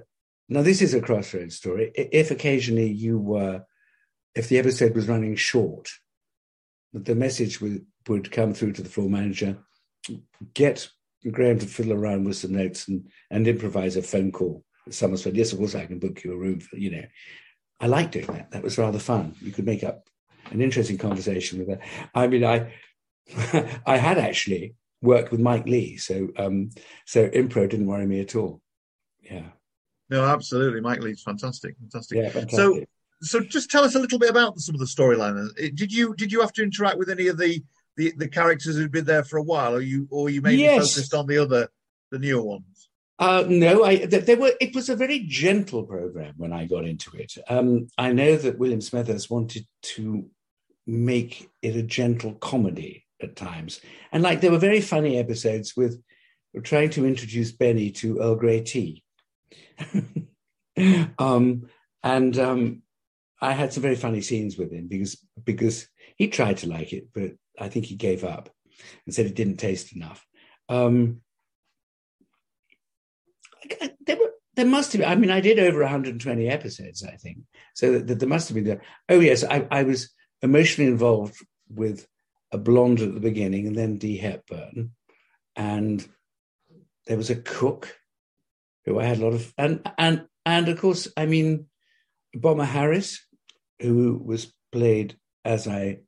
now 0.49 0.61
this 0.61 0.81
is 0.81 0.93
a 0.93 1.01
crossroads 1.01 1.55
story. 1.55 1.91
If 1.95 2.31
occasionally 2.31 2.91
you 2.91 3.19
were, 3.19 3.63
if 4.35 4.49
the 4.49 4.57
episode 4.57 4.95
was 4.95 5.07
running 5.07 5.35
short, 5.35 5.89
the 6.93 7.15
message 7.15 7.61
would 7.61 7.85
would 8.07 8.31
come 8.31 8.53
through 8.53 8.73
to 8.73 8.81
the 8.81 8.89
floor 8.89 9.09
manager, 9.09 9.57
get 10.53 10.89
Graham 11.31 11.59
to 11.59 11.65
fiddle 11.65 11.93
around 11.93 12.25
with 12.25 12.37
some 12.37 12.53
notes 12.53 12.87
and, 12.87 13.07
and 13.31 13.47
improvise 13.47 13.97
a 13.97 14.01
phone 14.01 14.31
call. 14.31 14.63
Someone 14.89 15.17
said, 15.17 15.35
yes, 15.35 15.51
of 15.51 15.59
course 15.59 15.75
I 15.75 15.85
can 15.85 15.99
book 15.99 16.23
you 16.23 16.31
a 16.31 16.37
room 16.37 16.59
for, 16.59 16.77
you 16.77 16.91
know. 16.91 17.03
I 17.79 17.87
liked 17.87 18.13
doing 18.13 18.27
that. 18.27 18.51
That 18.51 18.63
was 18.63 18.77
rather 18.77 18.99
fun. 18.99 19.35
You 19.41 19.51
could 19.51 19.65
make 19.65 19.83
up 19.83 20.07
an 20.51 20.61
interesting 20.61 20.97
conversation 20.97 21.59
with 21.59 21.69
her. 21.69 21.79
I 22.15 22.27
mean, 22.27 22.43
I 22.43 22.73
I 23.85 23.97
had 23.97 24.17
actually 24.17 24.75
worked 25.01 25.31
with 25.31 25.41
Mike 25.41 25.67
Leigh, 25.67 25.97
so 25.97 26.29
um, 26.37 26.69
so 27.05 27.29
impro 27.29 27.69
didn't 27.69 27.87
worry 27.87 28.07
me 28.07 28.21
at 28.21 28.35
all. 28.35 28.61
Yeah. 29.21 29.49
No, 30.09 30.23
absolutely. 30.23 30.81
Mike 30.81 31.01
Leigh's 31.01 31.21
fantastic, 31.21 31.75
fantastic. 31.77 32.17
Yeah, 32.17 32.29
fantastic. 32.29 32.57
So 32.57 32.85
so 33.21 33.39
just 33.39 33.69
tell 33.69 33.83
us 33.83 33.95
a 33.95 33.99
little 33.99 34.19
bit 34.19 34.29
about 34.29 34.59
some 34.59 34.75
of 34.75 34.79
the 34.79 34.85
storyline. 34.85 35.53
Did 35.75 35.91
you 35.91 36.13
did 36.15 36.31
you 36.31 36.41
have 36.41 36.53
to 36.53 36.63
interact 36.63 36.97
with 36.97 37.09
any 37.09 37.27
of 37.27 37.37
the 37.37 37.63
the, 37.95 38.13
the 38.15 38.27
characters 38.27 38.75
who'd 38.75 38.91
been 38.91 39.05
there 39.05 39.23
for 39.23 39.37
a 39.37 39.43
while, 39.43 39.73
or 39.75 39.81
you 39.81 40.07
or 40.11 40.29
you 40.29 40.41
mainly 40.41 40.63
Yes. 40.63 40.93
focused 40.93 41.13
on 41.13 41.27
the 41.27 41.37
other 41.37 41.69
the 42.11 42.19
newer 42.19 42.43
ones? 42.43 42.89
Uh, 43.19 43.43
no, 43.47 43.83
I, 43.83 44.07
were. 44.35 44.53
It 44.61 44.75
was 44.75 44.89
a 44.89 44.95
very 44.95 45.19
gentle 45.21 45.83
program 45.83 46.35
when 46.37 46.53
I 46.53 46.65
got 46.65 46.85
into 46.85 47.17
it. 47.17 47.33
Um, 47.49 47.87
I 47.97 48.13
know 48.13 48.35
that 48.35 48.59
William 48.59 48.79
Smethurst 48.79 49.31
wanted 49.31 49.65
to 49.95 50.29
make 50.85 51.49
it 51.63 51.75
a 51.75 51.81
gentle 51.81 52.33
comedy 52.35 53.05
at 53.19 53.35
times, 53.35 53.81
and 54.11 54.21
like 54.21 54.41
there 54.41 54.51
were 54.51 54.59
very 54.59 54.81
funny 54.81 55.17
episodes 55.17 55.75
with 55.75 55.99
trying 56.63 56.91
to 56.91 57.07
introduce 57.07 57.51
Benny 57.51 57.89
to 57.91 58.19
Earl 58.19 58.35
Grey 58.35 58.61
tea, 58.61 59.03
um, 61.17 61.67
and 62.03 62.37
um, 62.37 62.83
I 63.41 63.53
had 63.53 63.71
some 63.71 63.83
very 63.83 63.95
funny 63.95 64.21
scenes 64.21 64.57
with 64.57 64.71
him 64.71 64.87
because 64.87 65.17
because 65.43 65.87
he 66.15 66.27
tried 66.27 66.57
to 66.57 66.69
like 66.69 66.93
it, 66.93 67.09
but 67.13 67.33
I 67.59 67.69
think 67.69 67.85
he 67.85 67.95
gave 67.95 68.23
up 68.23 68.49
and 69.05 69.13
said 69.13 69.25
it 69.25 69.35
didn't 69.35 69.57
taste 69.57 69.95
enough. 69.95 70.25
Um, 70.69 71.21
I- 73.81 73.91
there 74.05 74.17
were 74.17 74.33
there 74.55 74.65
must 74.65 74.93
have 74.93 75.03
I 75.03 75.15
mean 75.15 75.31
I 75.31 75.39
did 75.41 75.59
over 75.59 75.81
120 75.81 76.47
episodes 76.49 77.03
I 77.03 77.15
think. 77.15 77.39
So 77.75 77.93
that, 77.93 78.07
that 78.07 78.19
there 78.19 78.29
must 78.29 78.49
have 78.49 78.55
been 78.55 78.65
there. 78.65 78.81
Oh 79.09 79.19
yes 79.19 79.43
I, 79.43 79.67
I 79.69 79.83
was 79.83 80.09
emotionally 80.41 80.89
involved 80.89 81.35
with 81.69 82.07
a 82.51 82.57
blonde 82.57 83.01
at 83.01 83.13
the 83.13 83.19
beginning 83.19 83.67
and 83.67 83.75
then 83.75 83.97
Dee 83.97 84.17
Hepburn. 84.17 84.91
And 85.55 86.07
there 87.05 87.17
was 87.17 87.29
a 87.29 87.35
cook 87.35 87.95
who 88.85 88.99
I 88.99 89.05
had 89.05 89.19
a 89.19 89.23
lot 89.23 89.33
of 89.33 89.53
and 89.57 89.87
and 89.97 90.25
and 90.45 90.67
of 90.69 90.79
course 90.79 91.07
I 91.15 91.25
mean 91.25 91.67
Bomber 92.33 92.65
Harris 92.65 93.25
who 93.79 94.21
was 94.23 94.53
played 94.71 95.17
as 95.45 95.67
I 95.67 95.99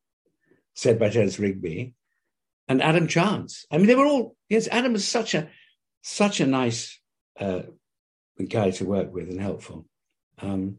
said 0.75 0.99
by 0.99 1.09
Terence 1.09 1.39
Rigby 1.39 1.93
and 2.67 2.81
Adam 2.81 3.07
Chance 3.07 3.65
I 3.71 3.77
mean 3.77 3.87
they 3.87 3.95
were 3.95 4.05
all 4.05 4.35
yes 4.49 4.67
Adam 4.71 4.93
was 4.93 5.07
such 5.07 5.33
a 5.33 5.49
such 6.01 6.39
a 6.39 6.47
nice 6.47 6.99
uh, 7.39 7.61
guy 8.47 8.71
to 8.71 8.85
work 8.85 9.13
with 9.13 9.29
and 9.29 9.39
helpful. 9.39 9.85
Um, 10.41 10.77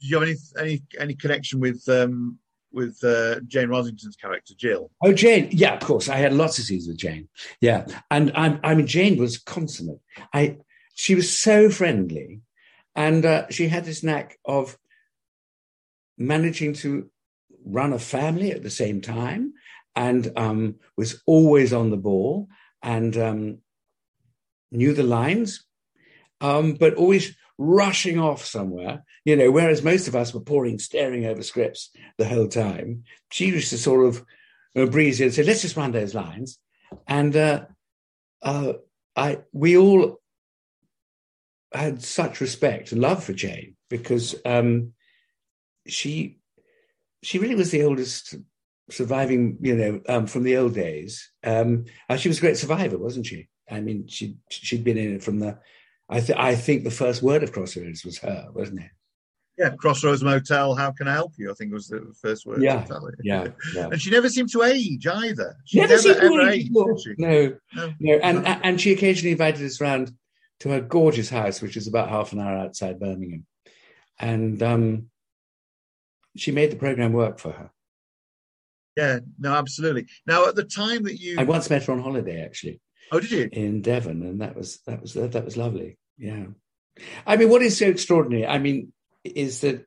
Did 0.00 0.10
you 0.10 0.20
have 0.20 0.28
any 0.28 0.36
any 0.58 0.82
any 0.98 1.14
connection 1.14 1.60
with 1.60 1.86
um 1.88 2.38
with 2.72 3.02
uh, 3.02 3.40
Jane 3.46 3.68
Rossington's 3.68 4.16
character 4.16 4.54
Jill? 4.56 4.90
oh, 5.02 5.12
Jane, 5.12 5.48
yeah, 5.50 5.74
of 5.74 5.80
course. 5.80 6.08
I 6.08 6.16
had 6.16 6.32
lots 6.32 6.58
of 6.58 6.64
scenes 6.64 6.86
with 6.86 6.96
Jane. 6.98 7.28
Yeah, 7.60 7.86
and 8.10 8.32
I, 8.34 8.58
I 8.62 8.74
mean, 8.74 8.86
Jane 8.86 9.18
was 9.18 9.38
consummate. 9.38 10.00
I 10.32 10.58
she 10.94 11.14
was 11.14 11.36
so 11.36 11.68
friendly, 11.70 12.40
and 12.94 13.24
uh, 13.24 13.48
she 13.50 13.68
had 13.68 13.84
this 13.84 14.02
knack 14.02 14.38
of 14.44 14.78
managing 16.20 16.74
to 16.74 17.10
run 17.64 17.92
a 17.92 17.98
family 17.98 18.52
at 18.52 18.62
the 18.62 18.70
same 18.70 19.00
time, 19.00 19.54
and 19.96 20.32
um, 20.36 20.76
was 20.96 21.22
always 21.26 21.72
on 21.72 21.90
the 21.90 21.96
ball 21.96 22.48
and 22.82 23.16
um, 23.16 23.58
knew 24.70 24.94
the 24.94 25.02
lines, 25.02 25.66
um, 26.40 26.74
but 26.74 26.94
always 26.94 27.34
rushing 27.58 28.18
off 28.18 28.44
somewhere. 28.44 29.04
You 29.24 29.36
know, 29.36 29.50
whereas 29.50 29.82
most 29.82 30.06
of 30.08 30.14
us 30.14 30.32
were 30.32 30.40
pouring, 30.40 30.78
staring 30.78 31.26
over 31.26 31.42
scripts 31.42 31.90
the 32.18 32.28
whole 32.28 32.48
time. 32.48 33.04
She 33.30 33.46
used 33.46 33.70
to 33.70 33.78
sort 33.78 34.06
of 34.06 34.24
uh, 34.76 34.86
breeze 34.86 35.20
in 35.20 35.26
and 35.26 35.34
say, 35.34 35.42
"Let's 35.42 35.62
just 35.62 35.76
run 35.76 35.92
those 35.92 36.14
lines," 36.14 36.58
and 37.06 37.34
uh, 37.34 37.64
uh, 38.42 38.74
I 39.16 39.38
we 39.52 39.76
all 39.76 40.20
had 41.72 42.02
such 42.02 42.40
respect 42.40 42.92
and 42.92 43.00
love 43.00 43.22
for 43.22 43.32
Jane 43.32 43.76
because 43.88 44.34
um, 44.44 44.92
she 45.86 46.38
she 47.22 47.38
really 47.38 47.54
was 47.54 47.70
the 47.70 47.84
oldest 47.84 48.34
surviving, 48.90 49.58
you 49.60 49.76
know, 49.76 50.00
um, 50.08 50.26
from 50.26 50.42
the 50.42 50.56
old 50.56 50.74
days. 50.74 51.30
Um, 51.44 51.84
she 52.16 52.28
was 52.28 52.38
a 52.38 52.40
great 52.40 52.56
survivor, 52.56 52.98
wasn't 52.98 53.26
she? 53.26 53.48
I 53.70 53.80
mean, 53.80 54.06
she 54.08 54.36
she'd 54.48 54.84
been 54.84 54.98
in 54.98 55.16
it 55.16 55.22
from 55.22 55.38
the. 55.38 55.58
I 56.08 56.20
th- 56.20 56.38
I 56.38 56.54
think 56.56 56.82
the 56.84 56.90
first 56.90 57.22
word 57.22 57.42
of 57.42 57.52
Crossroads 57.52 58.04
was 58.04 58.18
her, 58.18 58.48
wasn't 58.52 58.80
it? 58.80 58.90
Yeah, 59.58 59.70
Crossroads 59.78 60.24
Motel. 60.24 60.74
How 60.74 60.90
can 60.90 61.06
I 61.06 61.12
help 61.12 61.34
you? 61.36 61.50
I 61.50 61.54
think 61.54 61.72
was 61.72 61.86
the 61.88 62.12
first 62.20 62.46
word. 62.46 62.62
Yeah, 62.62 62.82
to. 62.84 63.12
Yeah, 63.22 63.48
yeah. 63.74 63.88
And 63.92 64.00
she 64.00 64.10
never 64.10 64.28
seemed 64.28 64.50
to 64.52 64.62
age 64.62 65.06
either. 65.06 65.54
She 65.66 65.78
Never 65.78 65.90
never, 65.92 66.02
seen 66.02 66.16
ever 66.16 66.42
her 66.44 66.50
aged, 66.50 66.72
before. 66.72 66.94
did 66.94 67.00
she? 67.02 67.14
No, 67.18 67.56
No. 67.76 67.92
no, 68.00 68.14
and 68.22 68.46
and 68.46 68.80
she 68.80 68.92
occasionally 68.92 69.32
invited 69.32 69.64
us 69.64 69.80
round 69.80 70.12
to 70.60 70.70
her 70.70 70.80
gorgeous 70.80 71.28
house, 71.28 71.60
which 71.62 71.76
is 71.76 71.86
about 71.86 72.08
half 72.08 72.32
an 72.32 72.40
hour 72.40 72.56
outside 72.56 72.98
Birmingham, 72.98 73.46
and 74.18 74.62
um, 74.62 75.09
she 76.36 76.52
made 76.52 76.70
the 76.70 76.76
program 76.76 77.12
work 77.12 77.38
for 77.38 77.52
her. 77.52 77.70
Yeah, 78.96 79.20
no, 79.38 79.54
absolutely. 79.54 80.06
Now, 80.26 80.48
at 80.48 80.56
the 80.56 80.64
time 80.64 81.04
that 81.04 81.20
you, 81.20 81.36
I 81.38 81.44
once 81.44 81.70
met 81.70 81.84
her 81.84 81.92
on 81.92 82.02
holiday, 82.02 82.44
actually. 82.44 82.80
oh, 83.12 83.20
did 83.20 83.30
you? 83.30 83.48
in 83.52 83.82
Devon, 83.82 84.22
and 84.22 84.40
that 84.40 84.56
was 84.56 84.80
that 84.86 85.00
was 85.00 85.14
that 85.14 85.44
was 85.44 85.56
lovely. 85.56 85.96
Yeah, 86.18 86.46
I 87.26 87.36
mean, 87.36 87.48
what 87.48 87.62
is 87.62 87.78
so 87.78 87.86
extraordinary? 87.86 88.46
I 88.46 88.58
mean, 88.58 88.92
is 89.24 89.60
that 89.60 89.86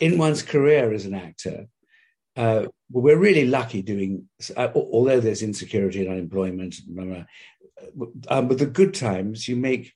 in 0.00 0.18
one's 0.18 0.42
career 0.42 0.92
as 0.92 1.06
an 1.06 1.14
actor, 1.14 1.66
uh, 2.36 2.66
we're 2.90 3.16
really 3.16 3.46
lucky 3.46 3.82
doing. 3.82 4.28
Uh, 4.56 4.68
although 4.74 5.20
there's 5.20 5.42
insecurity 5.42 6.00
and 6.00 6.10
unemployment, 6.10 6.76
blah, 6.88 7.04
blah, 7.04 7.24
blah, 7.94 8.06
um, 8.28 8.48
but 8.48 8.58
the 8.58 8.66
good 8.66 8.94
times 8.94 9.48
you 9.48 9.56
make 9.56 9.94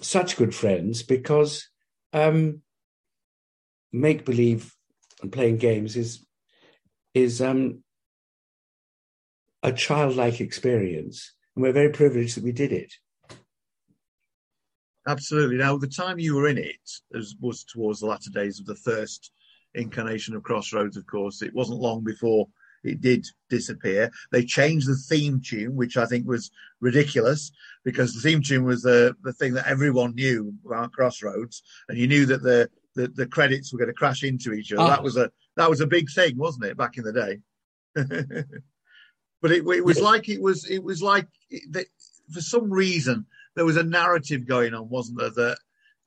such 0.00 0.36
good 0.36 0.54
friends 0.54 1.02
because 1.02 1.68
um, 2.12 2.62
make 3.92 4.24
believe 4.24 4.74
and 5.22 5.32
playing 5.32 5.56
games 5.56 5.96
is 5.96 6.24
is 7.14 7.40
um, 7.40 7.82
a 9.62 9.72
childlike 9.72 10.40
experience, 10.40 11.32
and 11.56 11.62
we're 11.62 11.72
very 11.72 11.90
privileged 11.90 12.36
that 12.36 12.44
we 12.44 12.52
did 12.52 12.72
it. 12.72 12.92
Absolutely. 15.06 15.56
Now, 15.56 15.78
the 15.78 15.88
time 15.88 16.18
you 16.18 16.34
were 16.34 16.48
in 16.48 16.58
it 16.58 16.76
was, 17.10 17.34
was 17.40 17.64
towards 17.64 18.00
the 18.00 18.06
latter 18.06 18.30
days 18.30 18.60
of 18.60 18.66
the 18.66 18.74
first 18.74 19.32
incarnation 19.74 20.36
of 20.36 20.42
Crossroads, 20.42 20.98
of 20.98 21.06
course. 21.06 21.40
It 21.40 21.54
wasn't 21.54 21.80
long 21.80 22.04
before 22.04 22.46
it 22.84 23.00
did 23.00 23.26
disappear. 23.48 24.10
They 24.32 24.44
changed 24.44 24.86
the 24.86 24.96
theme 24.96 25.40
tune, 25.40 25.74
which 25.76 25.96
I 25.96 26.04
think 26.04 26.26
was 26.26 26.50
ridiculous 26.80 27.50
because 27.84 28.14
the 28.14 28.20
theme 28.20 28.42
tune 28.42 28.64
was 28.64 28.82
the, 28.82 29.16
the 29.22 29.32
thing 29.32 29.54
that 29.54 29.66
everyone 29.66 30.14
knew 30.14 30.52
about 30.64 30.92
Crossroads, 30.92 31.62
and 31.88 31.98
you 31.98 32.06
knew 32.06 32.26
that 32.26 32.42
the, 32.42 32.68
the, 32.98 33.06
the 33.08 33.26
credits 33.26 33.72
were 33.72 33.78
going 33.78 33.88
to 33.88 33.94
crash 33.94 34.24
into 34.24 34.52
each 34.52 34.72
other. 34.72 34.82
Oh. 34.82 34.88
That 34.88 35.02
was 35.04 35.16
a 35.16 35.30
that 35.56 35.70
was 35.70 35.80
a 35.80 35.86
big 35.86 36.10
thing, 36.10 36.36
wasn't 36.36 36.64
it, 36.64 36.76
back 36.76 36.96
in 36.96 37.04
the 37.04 37.12
day? 37.12 37.38
but 39.40 39.52
it, 39.52 39.64
it 39.66 39.84
was 39.84 40.00
like 40.00 40.28
it 40.28 40.42
was 40.42 40.68
it 40.68 40.82
was 40.82 41.00
like 41.00 41.28
it, 41.48 41.62
that 41.72 41.86
for 42.32 42.40
some 42.40 42.70
reason 42.70 43.24
there 43.54 43.64
was 43.64 43.76
a 43.76 43.84
narrative 43.84 44.46
going 44.46 44.74
on, 44.74 44.88
wasn't 44.88 45.18
there? 45.18 45.30
That 45.30 45.58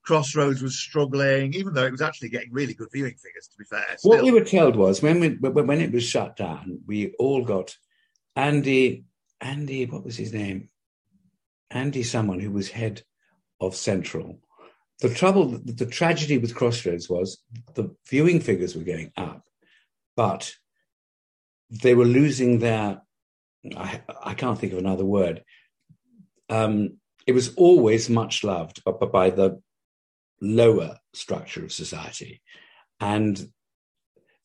Crossroads 0.04 0.62
was 0.62 0.78
struggling, 0.78 1.54
even 1.54 1.74
though 1.74 1.86
it 1.86 1.92
was 1.92 2.02
actually 2.02 2.30
getting 2.30 2.52
really 2.52 2.74
good 2.74 2.90
viewing 2.92 3.16
figures. 3.16 3.48
To 3.52 3.58
be 3.58 3.66
fair, 3.66 3.86
What 4.02 4.24
we 4.24 4.32
were 4.32 4.44
told 4.44 4.76
was 4.76 5.02
when 5.02 5.20
we, 5.22 5.30
when 5.30 5.80
it 5.80 5.94
was 5.94 6.04
shut 6.04 6.36
down, 6.36 6.80
we 6.86 7.14
all 7.20 7.46
got 7.46 7.76
Andy 8.36 9.06
Andy 9.40 9.86
what 9.86 10.04
was 10.04 10.18
his 10.18 10.34
name? 10.34 10.70
Andy, 11.70 12.04
someone 12.04 12.42
who 12.42 12.52
was 12.52 12.70
head 12.70 13.02
of 13.62 13.76
Central. 13.76 14.40
The 15.02 15.10
trouble, 15.10 15.48
the, 15.48 15.88
tragedy 15.88 16.38
with 16.38 16.54
Crossroads 16.54 17.10
was 17.10 17.42
the 17.74 17.96
viewing 18.08 18.40
figures 18.40 18.76
were 18.76 18.84
going 18.84 19.12
up, 19.18 19.44
but 20.16 20.54
they 21.72 21.96
were 21.96 22.06
losing 22.06 22.60
their. 22.60 23.02
I, 23.76 24.02
I 24.24 24.34
can't 24.36 24.60
think 24.60 24.74
of 24.74 24.80
another 24.80 25.06
word. 25.06 25.44
Um, 26.50 26.98
it 27.26 27.32
was 27.32 27.56
always 27.56 28.10
much 28.10 28.44
loved, 28.44 28.84
but 28.86 29.12
by 29.12 29.32
the 29.32 29.62
lower 30.40 30.98
structure 31.14 31.64
of 31.64 31.72
society, 31.72 32.42
and 33.00 33.52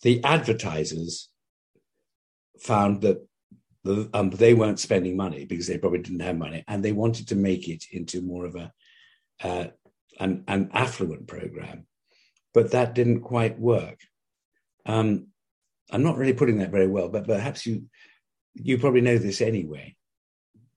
the 0.02 0.25
advertisers 0.25 1.28
found 2.60 3.02
that 3.02 3.26
the, 3.84 4.08
um, 4.14 4.30
they 4.30 4.54
weren't 4.54 4.80
spending 4.80 5.16
money 5.16 5.44
because 5.44 5.66
they 5.66 5.78
probably 5.78 6.00
didn't 6.00 6.20
have 6.20 6.38
money, 6.38 6.64
and 6.66 6.82
they 6.82 6.92
wanted 6.92 7.28
to 7.28 7.36
make 7.36 7.68
it 7.68 7.84
into 7.92 8.22
more 8.22 8.46
of 8.46 8.56
a 8.56 8.72
uh, 9.42 9.66
an, 10.18 10.44
an 10.49 10.70
affluent 10.73 11.26
program, 11.26 11.87
but 12.54 12.73
that 12.73 12.94
didn't 12.94 13.20
quite 13.20 13.58
work. 13.58 14.00
Um, 14.85 15.28
I'm 15.90 16.02
not 16.02 16.16
really 16.16 16.32
putting 16.32 16.58
that 16.58 16.70
very 16.70 16.87
well, 16.87 17.08
but 17.08 17.26
perhaps 17.26 17.66
you 17.66 17.85
you 18.54 18.78
probably 18.78 19.02
know 19.02 19.18
this 19.18 19.40
anyway. 19.40 19.94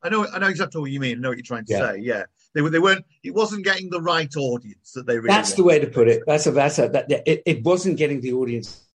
I 0.01 0.09
know, 0.09 0.27
I 0.27 0.39
know 0.39 0.47
exactly 0.47 0.81
what 0.81 0.91
you 0.91 0.99
mean. 0.99 1.17
I 1.17 1.21
know 1.21 1.29
what 1.29 1.37
you're 1.37 1.43
trying 1.43 1.65
to 1.65 1.73
Yeah. 1.73 1.91
say. 1.91 1.99
Yeah, 1.99 2.23
they 2.53 2.61
were, 2.61 2.69
they 2.69 2.79
weren't. 2.79 3.05
It 3.23 3.33
wasn't 3.33 3.65
getting 3.65 3.89
the 3.89 4.01
right 4.01 4.33
audience 4.35 4.91
that 4.93 5.05
they 5.05 5.17
really. 5.17 5.27
that's 5.29 5.53
the 5.53 5.63
way 5.63 5.79
to 5.79 5.87
put 5.87 6.07
it. 6.07 6.23
That's 6.25 6.45
a 6.47 6.51
that's 6.51 6.79
a 6.79 6.89
that 6.89 7.11
it, 7.25 7.43
it 7.45 7.63
wasn't 7.63 7.97
getting 7.97 8.21
the 8.21 8.33
audience. 8.33 8.85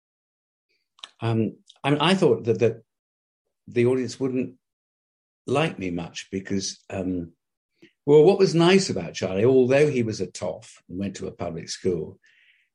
Um, 1.20 1.56
I 1.82 1.90
mean, 1.90 2.00
I 2.00 2.14
thought 2.14 2.44
that 2.44 2.58
that 2.60 2.82
the 3.68 3.86
audience 3.86 4.18
wouldn't 4.20 4.54
like 5.46 5.78
me 5.78 5.90
much 5.90 6.28
because 6.30 6.82
um, 6.90 7.32
Well, 8.06 8.22
what 8.22 8.38
was 8.38 8.54
nice 8.54 8.90
about 8.90 9.14
Charlie, 9.14 9.44
although 9.44 9.88
he 9.88 10.02
was 10.02 10.20
a 10.20 10.26
toff 10.26 10.82
and 10.88 10.98
went 10.98 11.16
to 11.16 11.26
a 11.26 11.32
public 11.32 11.70
school, 11.70 12.18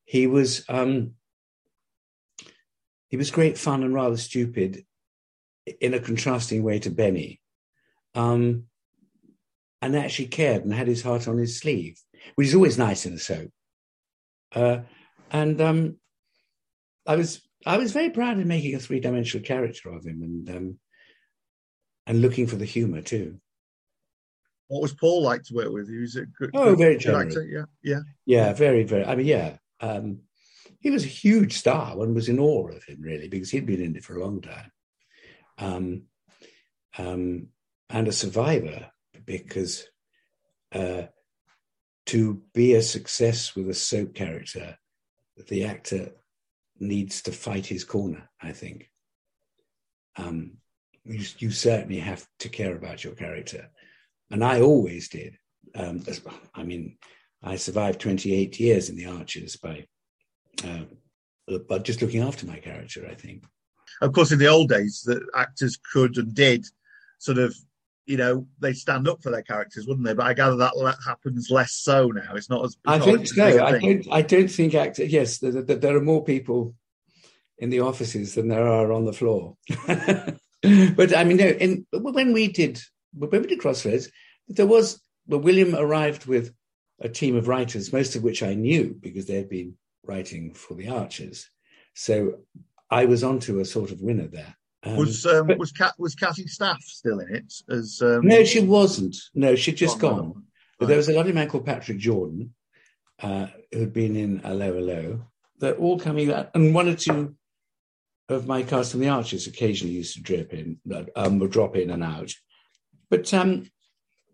he 0.06 0.26
was 0.26 0.66
um, 0.68 1.14
he 3.10 3.18
was 3.18 3.30
great 3.30 3.58
fun 3.58 3.84
and 3.84 3.94
rather 3.94 4.18
stupid 4.18 4.86
in 5.80 5.94
a 5.94 6.00
contrasting 6.00 6.64
way 6.64 6.80
to 6.80 6.90
Benny, 6.90 7.42
um, 8.16 8.64
and 9.82 9.96
actually 9.96 10.30
cared 10.30 10.64
and 10.64 10.74
had 10.74 10.88
his 10.88 11.04
heart 11.04 11.28
on 11.28 11.38
his 11.38 11.60
sleeve, 11.60 12.00
which 12.36 12.48
is 12.48 12.56
always 12.56 12.78
nice 12.78 13.06
in 13.06 13.14
a 13.14 13.20
soap. 13.20 13.52
Uh, 14.54 14.80
and 15.32 15.62
um, 15.62 15.98
I 17.06 17.16
was 17.16 17.42
I 17.68 17.78
was 17.78 17.92
very 17.92 18.10
proud 18.10 18.40
of 18.40 18.46
making 18.48 18.74
a 18.74 18.80
three 18.80 19.00
dimensional 19.00 19.46
character 19.46 19.90
of 19.90 20.06
him, 20.06 20.22
and 20.24 20.50
um, 20.50 20.80
and 22.08 22.22
looking 22.22 22.48
for 22.48 22.56
the 22.56 22.66
humour 22.66 23.02
too. 23.02 23.40
What 24.70 24.84
was 24.84 24.94
Paul 24.94 25.24
like 25.24 25.44
to 25.44 25.56
work 25.56 25.72
with? 25.72 25.90
He 25.90 25.98
was 25.98 26.16
a 26.16 26.26
good, 26.26 26.52
oh, 26.54 26.70
good, 26.70 26.78
very 26.78 26.94
good 26.94 27.02
generous. 27.02 27.36
actor. 27.36 27.46
Yeah, 27.46 27.66
yeah. 27.84 28.00
Yeah, 28.26 28.54
very, 28.54 28.84
very. 28.84 29.04
I 29.04 29.16
mean, 29.16 29.26
yeah. 29.26 29.58
Um, 29.82 30.20
he 30.80 30.92
was 30.92 31.04
a 31.04 31.08
huge 31.08 31.58
star. 31.58 31.98
One 31.98 32.14
was 32.14 32.30
in 32.30 32.40
awe 32.40 32.70
of 32.70 32.84
him, 32.84 33.02
really, 33.02 33.28
because 33.28 33.50
he'd 33.50 33.66
been 33.66 33.82
in 33.82 33.96
it 33.96 34.04
for 34.04 34.16
a 34.16 34.24
long 34.24 34.42
time. 34.42 34.72
Um, 35.58 36.04
um, 36.98 37.48
and 37.90 38.08
a 38.08 38.12
survivor, 38.12 38.92
because 39.26 39.88
uh, 40.72 41.04
to 42.06 42.44
be 42.54 42.76
a 42.76 42.82
success 42.82 43.56
with 43.56 43.70
a 43.70 43.74
soap 43.74 44.14
character, 44.14 44.78
the 45.48 45.66
actor 45.66 46.12
needs 46.80 47.24
to 47.24 47.32
fight 47.32 47.66
his 47.66 47.84
corner, 47.84 48.30
I 48.40 48.52
think. 48.52 48.92
Um, 50.16 50.58
you, 51.04 51.26
you 51.40 51.52
certainly 51.52 52.00
have 52.00 52.28
to 52.40 52.50
care 52.50 52.76
about 52.76 53.04
your 53.04 53.14
character. 53.14 53.70
And 54.32 54.44
I 54.44 54.62
always 54.62 55.10
did. 55.10 55.38
Um, 55.76 56.04
I 56.54 56.64
mean, 56.64 56.98
I 57.44 57.56
survived 57.56 58.02
28 58.02 58.60
years 58.60 58.90
in 58.90 58.96
the 58.96 59.06
Archers 59.06 59.56
by, 59.56 59.86
uh, 60.64 60.84
by 61.68 61.80
just 61.80 62.02
looking 62.02 62.22
after 62.22 62.46
my 62.46 62.58
character, 62.58 63.08
I 63.10 63.16
think. 63.16 63.44
Of 64.02 64.14
course, 64.14 64.32
in 64.32 64.40
the 64.40 64.48
old 64.48 64.70
days, 64.70 65.04
the 65.06 65.22
actors 65.36 65.78
could 65.92 66.18
and 66.18 66.34
did 66.34 66.66
sort 67.18 67.38
of, 67.38 67.56
you 68.06 68.18
know, 68.18 68.48
they 68.60 68.74
stand 68.74 69.08
up 69.08 69.22
for 69.22 69.30
their 69.30 69.42
characters, 69.42 69.86
wouldn't 69.86 70.06
they? 70.06 70.14
But 70.14 70.26
I 70.26 70.34
gather 70.34 70.56
that 70.58 70.98
happens 71.06 71.50
less 71.50 71.74
so 71.74 72.08
now. 72.08 72.36
It's 72.36 72.50
not 72.50 72.66
as. 72.66 72.72
it's 72.72 72.80
I 72.86 72.98
not 72.98 73.06
think 73.06 73.28
so. 73.28 73.66
I 73.66 73.80
don't, 73.80 74.08
I 74.12 74.22
don't 74.22 74.48
think 74.48 74.74
actors, 74.74 75.12
Yes, 75.12 75.38
there, 75.40 75.52
there, 75.52 75.76
there 75.76 75.98
are 75.98 76.02
more 76.02 76.24
people 76.24 76.76
in 77.58 77.70
the 77.70 77.82
offices 77.82 78.36
than 78.36 78.48
there 78.48 78.68
are 78.68 78.92
on 78.92 79.06
the 79.06 79.14
floor. 79.14 79.58
but 79.86 81.16
I 81.16 81.24
mean, 81.24 81.38
no. 81.38 81.48
In, 81.48 81.86
when 81.92 82.34
we 82.34 82.48
did 82.48 82.82
when 83.14 83.42
we 83.42 83.48
did 83.48 83.60
Crossroads, 83.60 84.10
there 84.48 84.68
was 84.68 85.02
well, 85.28 85.40
William 85.40 85.76
arrived 85.76 86.26
with 86.26 86.54
a 87.00 87.10
team 87.10 87.36
of 87.36 87.48
writers, 87.48 87.94
most 87.94 88.16
of 88.16 88.24
which 88.24 88.44
I 88.44 88.56
knew 88.56 88.96
because 89.00 89.26
they 89.26 89.36
had 89.36 89.50
been 89.50 89.76
writing 90.04 90.54
for 90.54 90.74
the 90.74 90.90
Archers. 90.90 91.50
So 91.94 92.40
I 92.90 93.06
was 93.06 93.24
onto 93.24 93.60
a 93.60 93.66
sort 93.66 93.92
of 93.92 94.02
winner 94.02 94.28
there. 94.28 94.56
Um, 94.84 94.96
Was 94.96 95.26
um, 95.26 95.48
but- 95.48 95.60
was 95.60 95.72
Cat 95.72 95.94
was 95.98 96.16
Kathy 96.16 96.48
Staff 96.48 96.82
still 96.84 97.20
in 97.20 97.36
it? 97.36 97.54
As 97.70 98.02
um, 98.02 98.26
no, 98.26 98.44
she 98.44 98.62
wasn't. 98.62 99.16
No, 99.34 99.56
she'd 99.56 99.78
just 99.78 100.00
gone, 100.00 100.16
gone. 100.16 100.44
But 100.80 100.88
there 100.88 100.98
was 100.98 101.10
a 101.10 101.14
lovely 101.14 101.34
man 101.34 101.50
called 101.50 101.66
Patrick 101.66 101.98
Jordan, 101.98 102.54
uh, 103.22 103.48
who'd 103.72 103.94
been 103.94 104.16
in 104.16 104.42
Allo 104.46 104.78
Allo. 104.78 105.28
They're 105.60 105.76
all 105.76 106.00
coming 106.00 106.32
out, 106.32 106.52
and 106.56 106.74
one 106.74 106.88
or 106.88 106.96
two 106.96 107.36
of 108.30 108.48
my 108.48 108.64
cast 108.64 108.92
from 108.92 109.02
the 109.02 109.10
Archers 109.10 109.48
occasionally 109.48 109.96
used 109.96 110.16
to 110.16 110.22
drip 110.22 110.54
in, 110.54 110.80
um, 111.16 111.40
would 111.40 111.52
drop 111.52 111.76
in 111.76 111.90
and 111.90 112.04
out. 112.04 112.34
But 113.10 113.34
um, 113.34 113.70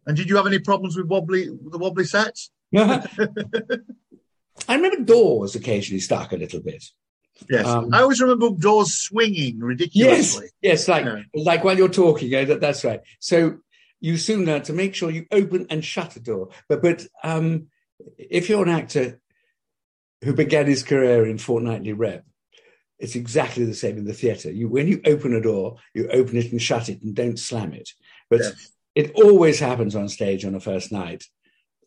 And 0.05 0.15
did 0.17 0.29
you 0.29 0.36
have 0.38 0.48
any 0.48 0.60
problems 0.60 0.96
with 0.98 1.08
wobbly 1.08 1.46
the 1.48 1.77
wobbly 1.77 2.05
sets? 2.05 2.51
I 4.67 4.75
remember 4.75 5.03
doors 5.03 5.55
occasionally 5.55 6.00
stuck 6.00 6.32
a 6.32 6.38
little 6.38 6.62
bit. 6.62 6.84
Yes, 7.50 7.65
Um, 7.67 7.94
I 7.94 8.01
always 8.01 8.22
remember 8.22 8.50
doors 8.51 8.94
swinging 8.94 9.60
ridiculously. 9.60 10.46
yes, 10.62 10.88
yes, 10.88 10.88
like 10.88 11.05
Yeah. 11.05 11.24
like 11.34 11.63
while 11.63 11.77
you're 11.77 11.89
talking, 11.89 12.29
that, 12.32 12.62
that's 12.62 12.84
right. 12.86 13.01
So 13.20 13.57
you 14.00 14.18
soon 14.18 14.46
learn 14.46 14.61
to 14.64 14.74
make 14.74 14.96
sure 14.96 15.11
you 15.11 15.25
open 15.31 15.68
and 15.70 15.83
shut 15.83 16.16
a 16.16 16.20
door. 16.22 16.50
But 16.70 16.81
but 16.81 17.05
um, 17.24 17.68
if 18.18 18.48
you're 18.50 18.64
an 18.64 18.70
actor 18.70 19.20
who 20.24 20.33
began 20.33 20.66
his 20.68 20.83
career 20.83 21.25
in 21.25 21.38
fortnightly 21.38 21.92
rep, 21.94 22.25
it's 23.00 23.16
exactly 23.16 23.66
the 23.66 23.74
same 23.74 23.98
in 23.98 24.05
the 24.05 24.14
theatre. 24.14 24.50
You 24.51 24.70
when 24.70 24.88
you 24.88 25.01
open 25.05 25.33
a 25.35 25.42
door, 25.42 25.75
you 25.94 26.07
open 26.09 26.38
it 26.38 26.51
and 26.53 26.61
shut 26.61 26.88
it 26.88 27.01
and 27.03 27.14
don't 27.14 27.38
slam 27.38 27.74
it. 27.74 27.90
But 28.29 28.42
Yes. 28.42 28.72
it 28.96 29.11
always 29.16 29.59
happens 29.59 29.96
on 29.96 30.09
stage 30.09 30.46
on 30.46 30.55
a 30.55 30.59
first 30.59 30.92
night. 30.92 31.25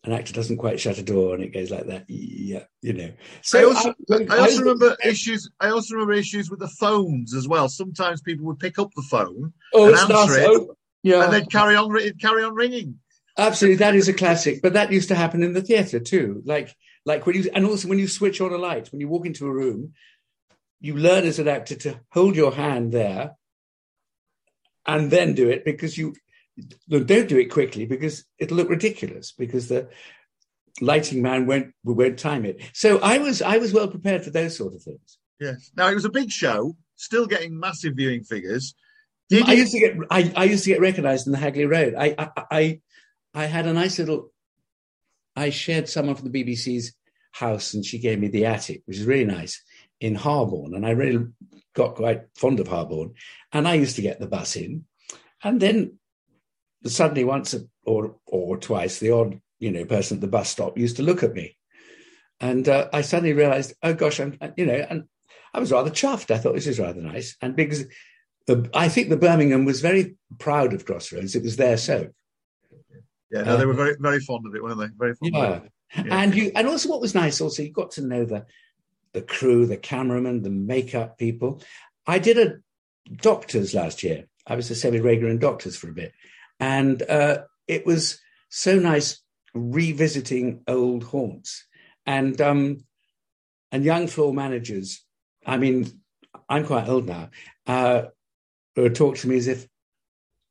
An 0.05 0.13
actor 0.13 0.31
doesn't 0.31 0.57
quite 0.57 0.79
shut 0.79 0.97
a 0.97 1.03
door 1.03 1.35
and 1.35 1.43
it 1.43 1.51
goes 1.53 1.69
like 1.69 1.87
that. 1.87 2.05
Yeah, 2.07 2.63
you 2.81 2.93
know. 2.93 3.11
So 3.41 3.59
I 3.59 3.63
also, 3.65 3.93
I- 4.09 4.27
I 4.29 4.37
also 4.39 4.57
I- 4.57 4.59
remember 4.59 4.97
issues. 5.03 5.49
I 5.59 5.69
also 5.69 5.95
remember 5.95 6.13
issues 6.13 6.49
with 6.49 6.59
the 6.59 6.69
phones 6.69 7.33
as 7.33 7.47
well. 7.47 7.67
Sometimes 7.67 8.21
people 8.21 8.45
would 8.45 8.59
pick 8.59 8.79
up 8.79 8.91
the 8.95 9.01
phone 9.01 9.51
oh, 9.73 9.87
and 9.89 9.97
answer 9.97 10.39
it, 10.39 10.47
oh, 10.49 10.75
yeah. 11.03 11.25
and 11.25 11.33
they'd 11.33 11.51
carry 11.51 11.75
on. 11.75 11.93
Carry 12.19 12.43
on 12.43 12.55
ringing. 12.55 12.99
Absolutely, 13.37 13.77
that 13.77 13.95
is 13.95 14.07
a 14.07 14.13
classic. 14.13 14.61
But 14.61 14.73
that 14.73 14.91
used 14.91 15.09
to 15.09 15.15
happen 15.15 15.43
in 15.43 15.53
the 15.53 15.61
theatre 15.61 15.99
too. 15.99 16.41
Like, 16.45 16.73
like 17.05 17.25
when 17.25 17.35
you, 17.35 17.49
and 17.53 17.65
also 17.65 17.89
when 17.89 17.99
you 17.99 18.07
switch 18.07 18.39
on 18.39 18.53
a 18.53 18.57
light, 18.57 18.91
when 18.91 19.01
you 19.01 19.09
walk 19.09 19.25
into 19.25 19.47
a 19.47 19.51
room, 19.51 19.93
you 20.79 20.95
learn 20.95 21.25
as 21.25 21.39
an 21.39 21.49
actor 21.49 21.75
to 21.75 21.99
hold 22.11 22.37
your 22.37 22.53
hand 22.53 22.93
there, 22.93 23.35
and 24.85 25.11
then 25.11 25.33
do 25.33 25.49
it 25.49 25.65
because 25.65 25.97
you 25.97 26.15
no, 26.87 26.99
don't 27.03 27.27
do 27.29 27.37
it 27.37 27.51
quickly 27.51 27.85
because 27.85 28.25
it'll 28.37 28.57
look 28.57 28.69
ridiculous 28.69 29.31
because 29.31 29.67
the 29.67 29.89
lighting 30.81 31.21
man 31.21 31.45
won't 31.45 31.73
won't 31.83 32.19
time 32.19 32.45
it. 32.45 32.61
So 32.73 32.99
I 32.99 33.17
was 33.17 33.41
I 33.41 33.57
was 33.57 33.73
well 33.73 33.87
prepared 33.87 34.23
for 34.23 34.29
those 34.29 34.55
sort 34.57 34.73
of 34.73 34.81
things. 34.83 35.17
Yes. 35.39 35.71
Now 35.75 35.89
it 35.89 35.95
was 35.95 36.05
a 36.05 36.09
big 36.09 36.31
show, 36.31 36.75
still 36.95 37.25
getting 37.25 37.59
massive 37.59 37.93
viewing 37.95 38.23
figures. 38.23 38.75
Did 39.29 39.47
I 39.47 39.53
you- 39.53 39.59
used 39.59 39.71
to 39.73 39.79
get 39.79 39.95
I, 40.09 40.31
I 40.35 40.43
used 40.45 40.63
to 40.65 40.69
get 40.69 40.81
recognised 40.81 41.27
in 41.27 41.31
the 41.33 41.37
Hagley 41.39 41.65
Road. 41.65 41.95
I, 41.97 42.15
I 42.17 42.29
I 42.51 42.81
I 43.33 43.45
had 43.45 43.67
a 43.67 43.73
nice 43.73 43.99
little. 43.99 44.31
I 45.35 45.51
shared 45.51 45.87
someone 45.87 46.15
from 46.15 46.31
the 46.31 46.43
BBC's 46.43 46.93
house, 47.31 47.73
and 47.73 47.85
she 47.85 47.99
gave 47.99 48.19
me 48.19 48.27
the 48.27 48.45
attic, 48.45 48.81
which 48.85 48.97
is 48.97 49.05
really 49.05 49.25
nice 49.25 49.61
in 50.01 50.15
Harborne, 50.15 50.73
and 50.73 50.85
I 50.85 50.91
really 50.91 51.27
got 51.75 51.95
quite 51.95 52.23
fond 52.35 52.59
of 52.59 52.67
Harborne. 52.67 53.13
And 53.53 53.67
I 53.67 53.75
used 53.75 53.95
to 53.97 54.01
get 54.01 54.19
the 54.19 54.27
bus 54.27 54.55
in, 54.55 54.85
and 55.43 55.59
then 55.61 55.98
suddenly 56.85 57.23
once 57.23 57.55
or 57.85 58.15
or 58.25 58.57
twice, 58.57 58.99
the 58.99 59.11
odd 59.11 59.39
you 59.59 59.71
know 59.71 59.85
person 59.85 60.17
at 60.17 60.21
the 60.21 60.27
bus 60.27 60.49
stop 60.49 60.77
used 60.77 60.97
to 60.97 61.03
look 61.03 61.23
at 61.23 61.33
me, 61.33 61.57
and 62.39 62.67
uh, 62.67 62.89
I 62.93 63.01
suddenly 63.01 63.33
realised, 63.33 63.73
oh 63.83 63.93
gosh, 63.93 64.19
I'm 64.19 64.37
you 64.57 64.65
know, 64.65 64.85
and 64.89 65.05
I 65.53 65.59
was 65.59 65.71
rather 65.71 65.89
chuffed. 65.89 66.31
I 66.31 66.37
thought 66.37 66.55
this 66.55 66.67
is 66.67 66.79
rather 66.79 67.01
nice, 67.01 67.35
and 67.41 67.55
because 67.55 67.85
the, 68.47 68.69
I 68.73 68.89
think 68.89 69.09
the 69.09 69.17
Birmingham 69.17 69.65
was 69.65 69.81
very 69.81 70.15
proud 70.39 70.73
of 70.73 70.85
Crossroads. 70.85 71.35
It 71.35 71.43
was 71.43 71.57
their 71.57 71.77
soap. 71.77 72.13
Yeah, 73.31 73.43
no, 73.43 73.57
they 73.57 73.65
were 73.65 73.73
very, 73.73 73.95
very 73.99 74.19
fond 74.19 74.47
of 74.47 74.55
it, 74.55 74.63
weren't 74.63 74.79
they? 74.79 74.87
Very 74.97 75.13
fond 75.15 75.33
Yeah. 75.33 75.45
of 75.45 75.65
it. 75.65 75.71
Yeah. 75.95 76.21
And 76.21 76.35
you 76.35 76.51
and 76.55 76.67
also 76.67 76.89
what 76.89 77.01
was 77.01 77.15
nice 77.15 77.41
also 77.41 77.63
you 77.63 77.71
got 77.71 77.91
to 77.91 78.01
know 78.05 78.25
the 78.25 78.45
the 79.13 79.21
crew, 79.21 79.65
the 79.65 79.77
cameraman, 79.77 80.43
the 80.43 80.49
makeup 80.51 81.17
people. 81.17 81.61
I 82.05 82.19
did 82.19 82.37
a 82.37 82.57
doctors 83.21 83.73
last 83.73 84.03
year. 84.03 84.25
I 84.45 84.55
was 84.55 84.69
a 84.69 84.75
semi-regular 84.75 85.31
in 85.31 85.39
doctors 85.39 85.75
for 85.75 85.89
a 85.89 85.93
bit. 85.93 86.13
And 86.59 87.01
uh, 87.01 87.43
it 87.67 87.85
was 87.85 88.19
so 88.49 88.77
nice 88.77 89.21
revisiting 89.53 90.61
old 90.67 91.03
haunts. 91.03 91.65
And 92.05 92.39
um 92.41 92.85
and 93.71 93.83
young 93.83 94.07
floor 94.07 94.33
managers, 94.33 95.05
I 95.45 95.57
mean, 95.57 96.01
I'm 96.47 96.65
quite 96.65 96.87
old 96.87 97.07
now, 97.07 97.29
uh, 97.67 98.03
would 98.75 98.95
talk 98.95 99.17
to 99.17 99.27
me 99.27 99.37
as 99.37 99.47
if 99.47 99.67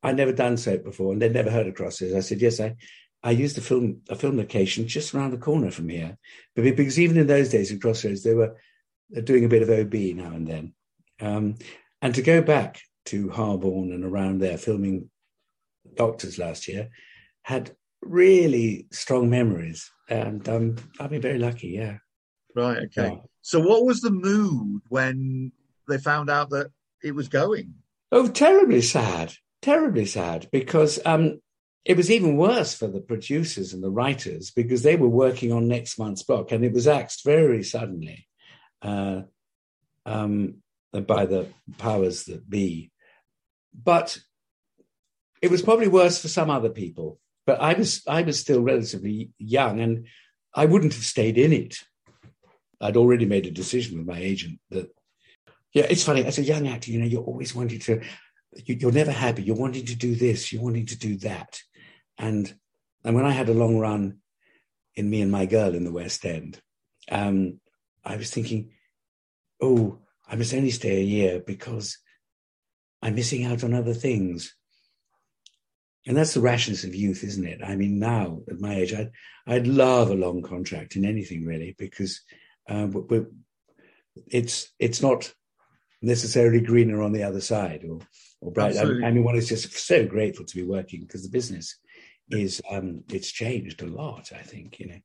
I'd 0.03 0.15
never 0.15 0.31
done 0.31 0.57
soap 0.57 0.83
before 0.83 1.11
and 1.11 1.21
they'd 1.21 1.33
never 1.33 1.51
heard 1.51 1.67
of 1.67 1.75
Crossroads. 1.75 2.13
I 2.13 2.21
said, 2.21 2.41
yes, 2.41 2.59
I, 2.59 2.75
I 3.21 3.31
used 3.31 3.57
a 3.57 3.61
film 3.61 4.01
a 4.09 4.15
film 4.15 4.37
location 4.37 4.87
just 4.87 5.13
around 5.13 5.31
the 5.31 5.37
corner 5.37 5.71
from 5.71 5.89
here, 5.89 6.17
but 6.55 6.63
because 6.63 6.99
even 6.99 7.17
in 7.17 7.27
those 7.27 7.49
days 7.49 7.71
in 7.71 7.79
Crossroads, 7.79 8.23
they 8.23 8.33
were 8.33 8.55
doing 9.23 9.43
a 9.43 9.49
bit 9.49 9.61
of 9.61 9.69
OB 9.69 9.93
now 9.93 10.31
and 10.35 10.47
then, 10.47 10.73
um, 11.19 11.55
and 12.01 12.15
to 12.15 12.21
go 12.21 12.41
back 12.41 12.79
to 13.05 13.29
Harborne 13.29 13.91
and 13.91 14.05
around 14.05 14.39
there 14.39 14.57
filming 14.57 15.09
Doctors 15.99 16.39
last 16.39 16.69
year 16.69 16.89
had 17.43 17.75
really 18.01 18.87
strong 18.89 19.29
memories, 19.29 19.91
and 20.09 20.47
um, 20.47 20.77
I've 20.97 21.09
been 21.09 21.21
very 21.21 21.37
lucky. 21.37 21.67
Yeah. 21.67 21.97
Right. 22.55 22.77
Okay. 22.85 23.09
Yeah. 23.09 23.15
So, 23.41 23.59
what 23.59 23.85
was 23.85 23.99
the 23.99 24.09
mood 24.09 24.81
when 24.87 25.51
they 25.89 25.97
found 25.97 26.29
out 26.29 26.51
that 26.51 26.71
it 27.03 27.13
was 27.13 27.27
going? 27.27 27.73
Oh, 28.13 28.29
terribly 28.29 28.81
sad, 28.81 29.33
terribly 29.61 30.05
sad, 30.05 30.47
because 30.53 30.99
um, 31.05 31.41
it 31.83 31.97
was 31.97 32.09
even 32.09 32.37
worse 32.37 32.73
for 32.73 32.87
the 32.87 33.01
producers 33.01 33.73
and 33.73 33.83
the 33.83 33.91
writers 33.91 34.51
because 34.51 34.83
they 34.83 34.95
were 34.95 35.09
working 35.09 35.51
on 35.51 35.67
next 35.67 35.99
month's 35.99 36.23
book, 36.23 36.53
and 36.53 36.63
it 36.63 36.71
was 36.71 36.87
axed 36.87 37.25
very 37.25 37.61
suddenly 37.61 38.25
uh, 38.81 39.23
um, 40.05 40.61
by 40.93 41.25
the 41.25 41.47
powers 41.77 42.23
that 42.23 42.49
be. 42.49 42.91
But 43.73 44.17
it 45.41 45.51
was 45.51 45.61
probably 45.61 45.87
worse 45.87 46.21
for 46.21 46.27
some 46.27 46.49
other 46.49 46.69
people. 46.69 47.19
but 47.49 47.59
I 47.61 47.73
was 47.73 48.03
I 48.07 48.21
was 48.21 48.39
still 48.39 48.61
relatively 48.61 49.31
young, 49.39 49.79
and 49.79 50.05
I 50.53 50.65
wouldn't 50.65 50.93
have 50.93 51.03
stayed 51.03 51.37
in 51.37 51.51
it. 51.51 51.77
I'd 52.79 52.95
already 52.95 53.25
made 53.25 53.47
a 53.47 53.51
decision 53.51 53.97
with 53.97 54.07
my 54.07 54.19
agent 54.19 54.59
that, 54.69 54.87
yeah, 55.73 55.87
it's 55.89 56.03
funny. 56.03 56.23
As 56.23 56.37
a 56.37 56.43
young 56.43 56.67
actor, 56.67 56.91
you 56.91 56.99
know, 56.99 57.07
you're 57.07 57.23
always 57.23 57.55
wanting 57.55 57.79
to, 57.79 58.01
you, 58.65 58.87
are 58.87 58.91
never 58.91 59.11
happy. 59.11 59.41
You're 59.41 59.55
wanting 59.55 59.85
to 59.87 59.95
do 59.95 60.15
this, 60.15 60.53
you're 60.53 60.61
wanting 60.61 60.85
to 60.85 60.97
do 60.97 61.17
that, 61.17 61.59
and 62.19 62.53
and 63.03 63.15
when 63.15 63.25
I 63.25 63.31
had 63.31 63.49
a 63.49 63.53
long 63.53 63.79
run 63.79 64.19
in 64.93 65.09
Me 65.09 65.21
and 65.21 65.31
My 65.31 65.47
Girl 65.47 65.73
in 65.73 65.85
the 65.85 65.91
West 65.91 66.25
End, 66.25 66.61
um, 67.11 67.59
I 68.05 68.15
was 68.17 68.29
thinking, 68.29 68.73
oh, 69.59 69.97
I 70.27 70.35
must 70.35 70.53
only 70.53 70.71
stay 70.71 70.97
a 70.97 71.03
year 71.03 71.39
because 71.39 71.97
I'm 73.01 73.15
missing 73.15 73.45
out 73.45 73.63
on 73.63 73.73
other 73.73 73.95
things. 73.95 74.55
And 76.09 76.17
that's 76.17 76.33
the 76.33 76.41
rashness 76.41 76.83
of 76.83 76.95
youth, 76.95 77.23
isn't 77.23 77.45
it? 77.45 77.61
I 77.63 77.75
mean, 77.75 77.99
now 77.99 78.41
at 78.49 78.59
my 78.59 78.73
age, 78.73 78.95
I'd, 78.95 79.11
I'd 79.45 79.67
love 79.67 80.09
a 80.09 80.15
long 80.15 80.41
contract 80.41 80.95
in 80.95 81.05
anything 81.05 81.45
really, 81.45 81.75
because 81.77 82.21
uh, 82.67 82.87
it's 84.31 84.71
it's 84.79 85.03
not 85.03 85.31
necessarily 86.01 86.61
greener 86.61 87.03
on 87.03 87.11
the 87.11 87.21
other 87.21 87.41
side 87.41 87.85
or 87.87 87.99
or 88.41 88.51
bright. 88.51 88.75
I, 88.75 88.81
I, 88.81 89.11
mean, 89.11 89.23
one 89.23 89.35
is 89.35 89.49
just 89.49 89.71
so 89.71 90.03
grateful 90.07 90.45
to 90.45 90.55
be 90.55 90.63
working 90.63 91.01
because 91.01 91.21
the 91.21 91.29
business 91.29 91.77
is 92.31 92.59
um, 92.71 93.03
it's 93.09 93.31
changed 93.31 93.83
a 93.83 93.87
lot. 93.87 94.31
I 94.33 94.41
think 94.41 94.79
you 94.79 94.87
know. 94.87 94.99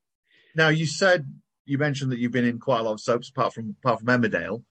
Now 0.57 0.71
you 0.71 0.87
said 0.87 1.31
you 1.67 1.77
mentioned 1.77 2.13
that 2.13 2.19
you've 2.19 2.33
been 2.33 2.47
in 2.47 2.59
quite 2.59 2.81
a 2.81 2.83
lot 2.83 2.93
of 2.93 3.01
soaps 3.01 3.29
apart 3.29 3.53
from 3.53 3.77
apart 3.83 4.01
from 4.01 4.09
Emmerdale, 4.09 4.65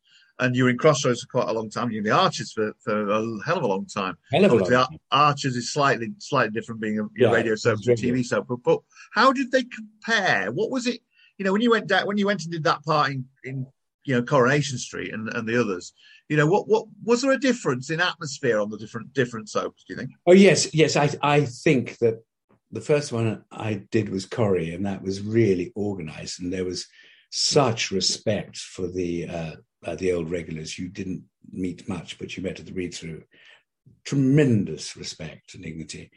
and 0.44 0.56
you 0.56 0.66
were 0.66 0.70
in 0.70 0.78
Crossroads 0.78 1.22
for 1.22 1.28
quite 1.28 1.50
a 1.50 1.54
long 1.54 1.70
time. 1.70 1.90
You're 1.90 2.00
in 2.00 2.04
the 2.04 2.12
Archers 2.12 2.52
for, 2.52 2.74
for 2.84 3.10
a 3.10 3.22
hell 3.46 3.58
of 3.58 3.64
a 3.64 3.68
long 3.68 3.86
time. 3.86 4.18
Hell 4.32 4.46
of 4.46 4.52
a 4.52 4.56
long 4.56 4.70
time. 4.70 5.00
Archers 5.10 5.56
is 5.56 5.72
slightly 5.72 6.10
slightly 6.20 6.52
different, 6.52 6.82
being 6.82 7.00
a 7.00 7.08
yeah, 7.16 7.32
radio 7.32 7.56
soap 7.56 7.82
to 7.84 7.92
TV 7.92 8.26
soap. 8.26 8.48
But, 8.50 8.62
but 8.64 8.80
how 9.14 9.32
did 9.32 9.52
they 9.52 9.64
compare? 9.64 10.52
What 10.52 10.70
was 10.70 10.86
it? 10.86 11.00
You 11.38 11.46
know, 11.46 11.54
when 11.54 11.62
you 11.62 11.72
went 11.72 11.88
down, 11.88 12.06
when 12.06 12.18
you 12.18 12.28
went 12.28 12.44
and 12.44 12.52
did 12.52 12.66
that 12.66 12.84
part 12.84 13.12
in, 13.12 13.26
in 13.46 13.66
you 14.04 14.16
know 14.16 14.24
Coronation 14.24 14.78
Street 14.78 15.14
and, 15.14 15.30
and 15.30 15.48
the 15.48 15.60
others, 15.60 15.94
you 16.28 16.36
know, 16.36 16.46
what 16.46 16.68
what 16.68 16.88
was 17.04 17.22
there 17.22 17.32
a 17.32 17.40
difference 17.40 17.90
in 17.90 18.02
atmosphere 18.02 18.60
on 18.60 18.70
the 18.70 18.78
different 18.78 19.14
different 19.14 19.50
soaps? 19.50 19.86
Do 19.88 19.94
you 19.94 20.00
think? 20.00 20.12
Oh 20.28 20.34
yes, 20.34 20.74
yes. 20.74 20.98
I 20.98 21.10
I 21.22 21.46
think 21.46 21.98
that 22.00 22.22
the 22.72 22.82
first 22.82 23.14
one 23.14 23.46
I 23.50 23.86
did 23.92 24.10
was 24.10 24.26
Corrie, 24.26 24.74
and 24.74 24.86
that 24.86 25.02
was 25.02 25.22
really 25.22 25.72
organised, 25.78 26.42
and 26.42 26.52
there 26.52 26.66
was 26.66 26.86
such 27.30 27.92
respect 27.92 28.58
for 28.58 28.88
the 28.88 29.28
uh, 29.28 29.52
uh, 29.86 29.96
the 29.96 30.12
old 30.12 30.30
regulars. 30.30 30.78
You 30.78 30.90
didn't 30.90 31.24
meet 31.52 31.88
much, 31.88 32.18
but 32.18 32.36
you 32.36 32.44
met 32.44 32.60
at 32.60 32.66
the 32.66 32.74
read 32.74 32.94
through. 32.94 33.24
Tremendous 34.06 34.96
respect 34.96 35.54
and 35.54 35.64
dignity. 35.64 36.12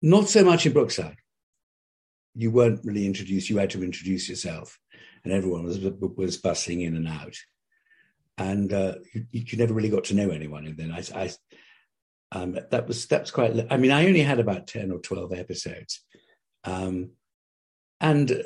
Not 0.00 0.28
so 0.28 0.44
much 0.44 0.66
in 0.66 0.72
Brookside. 0.72 1.16
You 2.34 2.50
weren't 2.50 2.84
really 2.84 3.06
introduced. 3.06 3.50
You 3.50 3.58
had 3.58 3.70
to 3.70 3.84
introduce 3.84 4.28
yourself, 4.28 4.78
and 5.24 5.32
everyone 5.32 5.64
was 5.64 5.78
was 5.80 6.40
bussing 6.40 6.82
in 6.82 6.96
and 6.96 7.06
out, 7.06 7.36
and 8.38 8.72
uh, 8.72 8.94
you, 9.12 9.26
you, 9.30 9.58
never 9.58 9.74
really 9.74 9.90
got 9.90 10.04
to 10.04 10.14
know 10.14 10.30
anyone. 10.30 10.66
And 10.66 10.76
then 10.76 10.92
I, 10.92 11.02
I 11.14 11.30
um, 12.32 12.58
that 12.70 12.88
was 12.88 13.06
that's 13.06 13.30
quite. 13.30 13.66
I 13.70 13.76
mean, 13.76 13.90
I 13.90 14.06
only 14.06 14.22
had 14.22 14.40
about 14.40 14.66
ten 14.66 14.90
or 14.90 14.98
twelve 14.98 15.32
episodes, 15.34 16.02
um, 16.64 17.10
and 18.00 18.42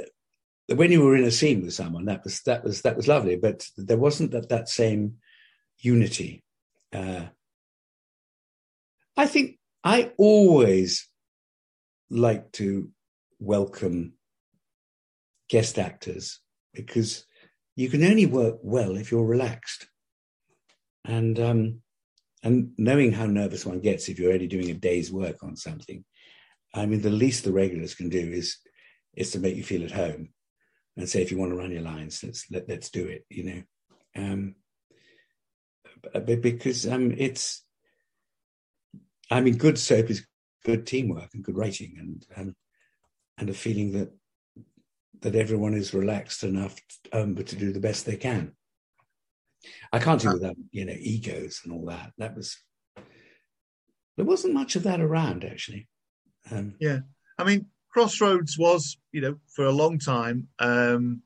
when 0.69 0.91
you 0.91 1.03
were 1.03 1.17
in 1.17 1.25
a 1.25 1.31
scene 1.31 1.63
with 1.63 1.75
someone, 1.75 2.07
that 2.07 2.25
was 2.25 2.41
that 2.43 2.65
was 2.65 2.83
that 2.83 2.97
was 2.97 3.07
lovely. 3.07 3.37
But 3.37 3.67
there 3.77 3.97
wasn't 3.97 4.33
that 4.33 4.49
that 4.49 4.69
same 4.69 5.17
unity. 5.79 6.43
Uh, 6.93 7.27
I 9.17 9.27
think 9.27 9.59
I 9.85 10.13
always 10.17 11.09
like 12.11 12.51
to 12.53 12.91
welcome 13.39 14.15
guest 15.49 15.79
actors 15.79 16.41
because 16.75 17.25
you 17.77 17.89
can 17.89 18.03
only 18.05 18.27
work 18.27 18.59
well 18.63 18.97
if 18.97 19.11
you're 19.13 19.25
relaxed. 19.25 19.87
And 21.05 21.39
um, 21.39 21.83
and 22.43 22.73
knowing 22.77 23.13
how 23.13 23.27
nervous 23.27 23.65
one 23.65 23.81
gets 23.81 24.09
if 24.09 24.19
you're 24.19 24.33
only 24.33 24.49
doing 24.49 24.71
a 24.71 24.75
day's 24.75 25.13
work 25.13 25.45
on 25.45 25.55
something, 25.55 26.05
I 26.75 26.87
mean, 26.87 27.03
the 27.03 27.11
least 27.11 27.45
the 27.45 27.53
regulars 27.53 27.95
can 27.95 28.09
do 28.09 28.19
is 28.19 28.59
is 29.15 29.31
to 29.31 29.39
make 29.39 29.55
you 29.55 29.63
feel 29.63 29.85
at 29.85 29.93
home 29.93 30.31
and 30.97 31.09
say, 31.09 31.23
if 31.23 31.31
you 31.31 31.39
want 31.39 31.53
to 31.53 31.59
run 31.59 31.73
your 31.73 31.83
lines, 31.83 32.23
let's 32.25 32.51
let, 32.51 32.69
let's 32.69 32.91
do 32.91 33.07
it. 33.07 33.25
You 33.29 33.45
know, 33.45 33.63
um, 34.17 34.55
because 36.25 36.87
um, 36.87 37.13
it's, 37.17 37.65
I 39.31 39.41
mean, 39.41 39.57
good 39.57 39.79
soap 39.79 40.11
is 40.11 40.27
good 40.65 40.87
teamwork 40.87 41.31
and 41.35 41.45
good 41.45 41.57
writing, 41.57 41.97
and 41.99 42.27
and 42.37 42.55
and 43.39 43.51
a 43.51 43.55
feeling 43.55 43.93
that 43.93 44.13
that 45.21 45.35
everyone 45.35 45.75
is 45.75 45.95
relaxed 45.95 46.45
enough 46.45 46.77
um, 47.13 47.35
but 47.35 47.47
to 47.49 47.57
do 47.57 47.73
the 47.73 47.81
best 47.81 48.07
they 48.07 48.17
can. 48.17 48.53
I 49.93 49.99
can't 49.99 50.21
do 50.21 50.33
without 50.33 50.57
you 50.71 50.85
know 50.85 50.95
egos 50.97 51.63
and 51.65 51.73
all 51.73 51.87
that. 51.87 52.13
That 52.19 52.37
was 52.37 52.59
there 54.17 54.25
wasn't 54.25 54.55
much 54.55 54.77
of 54.77 54.85
that 54.85 55.01
around 55.01 55.45
actually. 55.45 55.89
Um, 56.51 56.75
yeah, 56.79 57.01
I 57.39 57.45
mean 57.45 57.67
Crossroads 57.97 58.59
was 58.59 58.99
you 59.13 59.23
know 59.23 59.39
for 59.49 59.65
a 59.65 59.73
long 59.73 59.99
time 59.99 60.47
um, 60.59 61.23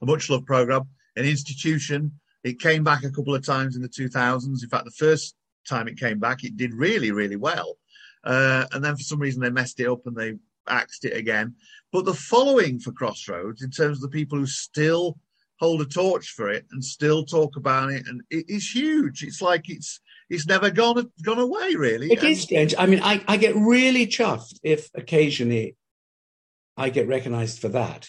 a 0.00 0.06
much 0.06 0.30
loved 0.30 0.46
program, 0.46 0.88
an 1.16 1.26
institution. 1.26 2.10
It 2.44 2.58
came 2.58 2.82
back 2.82 3.04
a 3.04 3.10
couple 3.10 3.34
of 3.34 3.44
times 3.44 3.76
in 3.76 3.82
the 3.82 3.90
2000s. 3.90 4.62
In 4.62 4.68
fact, 4.70 4.86
the 4.86 4.90
first 4.92 5.34
time 5.68 5.86
it 5.86 5.98
came 5.98 6.18
back, 6.18 6.42
it 6.42 6.56
did 6.56 6.72
really 6.72 7.10
really 7.10 7.36
well, 7.36 7.76
uh, 8.24 8.64
and 8.72 8.82
then 8.82 8.96
for 8.96 9.02
some 9.02 9.18
reason 9.18 9.42
they 9.42 9.50
messed 9.50 9.78
it 9.80 9.86
up 9.86 10.06
and 10.06 10.16
they 10.16 10.36
axed 10.66 11.04
it 11.04 11.14
again. 11.14 11.56
But 11.92 12.06
the 12.06 12.14
following 12.14 12.80
for 12.80 12.92
Crossroads, 12.92 13.60
in 13.60 13.70
terms 13.70 13.98
of 13.98 14.10
the 14.10 14.16
people 14.16 14.38
who 14.38 14.46
still 14.46 15.18
hold 15.60 15.82
a 15.82 15.84
torch 15.84 16.30
for 16.30 16.48
it 16.48 16.64
and 16.70 16.82
still 16.82 17.26
talk 17.26 17.56
about 17.56 17.90
it, 17.90 18.06
and 18.06 18.22
it 18.30 18.48
is 18.48 18.74
huge. 18.74 19.22
It's 19.22 19.42
like 19.42 19.68
it's 19.68 20.00
it's 20.30 20.46
never 20.46 20.70
gone 20.70 21.12
gone 21.22 21.38
away. 21.38 21.74
Really, 21.74 22.10
it 22.12 22.20
and, 22.20 22.28
is 22.28 22.40
strange. 22.40 22.74
I 22.78 22.86
mean, 22.86 23.02
I, 23.02 23.22
I 23.28 23.36
get 23.36 23.54
really 23.54 24.06
chuffed 24.06 24.58
if 24.62 24.88
occasionally 24.94 25.76
I 26.76 26.90
get 26.90 27.08
recognised 27.08 27.60
for 27.60 27.68
that. 27.68 28.08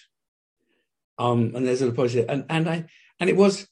Um, 1.17 1.54
and 1.56 1.65
there's 1.65 1.82
a 1.82 1.91
positive, 1.91 2.25
and 2.30 2.45
and 2.49 2.69
I 2.69 2.86
and 3.19 3.30
it 3.30 3.38
was. 3.38 3.67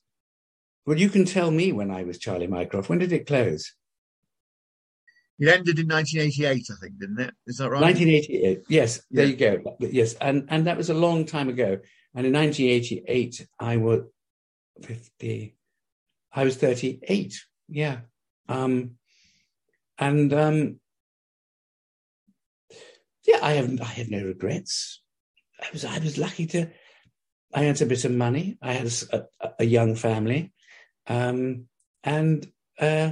Well, 0.85 0.97
you 0.97 1.09
can 1.09 1.23
tell 1.23 1.49
me 1.49 1.71
when 1.71 1.91
I 1.91 2.03
was 2.03 2.17
Charlie 2.17 2.47
Mycroft. 2.47 2.89
When 2.89 2.99
did 2.99 3.13
it 3.13 3.25
close? 3.25 3.73
It 5.39 5.47
ended 5.47 5.79
in 5.79 5.87
1988, 5.87 6.67
I 6.69 6.73
think, 6.81 6.99
didn't 6.99 7.19
it? 7.19 7.33
Is 7.47 7.57
that 7.57 7.69
right? 7.69 7.81
1988. 7.81 8.63
Yes, 8.67 9.01
there 9.09 9.25
you 9.25 9.35
go. 9.35 9.77
Yes, 9.79 10.13
and 10.15 10.45
and 10.49 10.67
that 10.67 10.77
was 10.77 10.89
a 10.89 10.93
long 10.93 11.25
time 11.25 11.49
ago. 11.49 11.79
And 12.15 12.27
in 12.27 12.33
1988, 12.33 13.47
I 13.59 13.77
was 13.77 14.01
50, 14.83 15.55
I 16.31 16.43
was 16.43 16.57
38. 16.57 17.43
Yeah. 17.69 17.97
Um, 18.47 18.91
and 19.97 20.33
um, 20.33 20.79
yeah, 23.25 23.39
I 23.41 23.53
have 23.53 23.81
I 23.81 23.85
have 23.85 24.09
no 24.09 24.23
regrets. 24.23 25.01
I 25.61 25.67
was 25.71 25.85
I 25.85 25.99
was 25.99 26.17
lucky 26.17 26.45
to. 26.47 26.69
I 27.53 27.63
had 27.63 27.81
a 27.81 27.85
bit 27.85 28.05
of 28.05 28.11
money. 28.11 28.57
I 28.61 28.73
had 28.73 28.87
a, 28.87 29.17
a, 29.39 29.49
a 29.59 29.65
young 29.65 29.95
family, 29.95 30.51
um, 31.07 31.67
and 32.03 32.45
uh, 32.79 33.11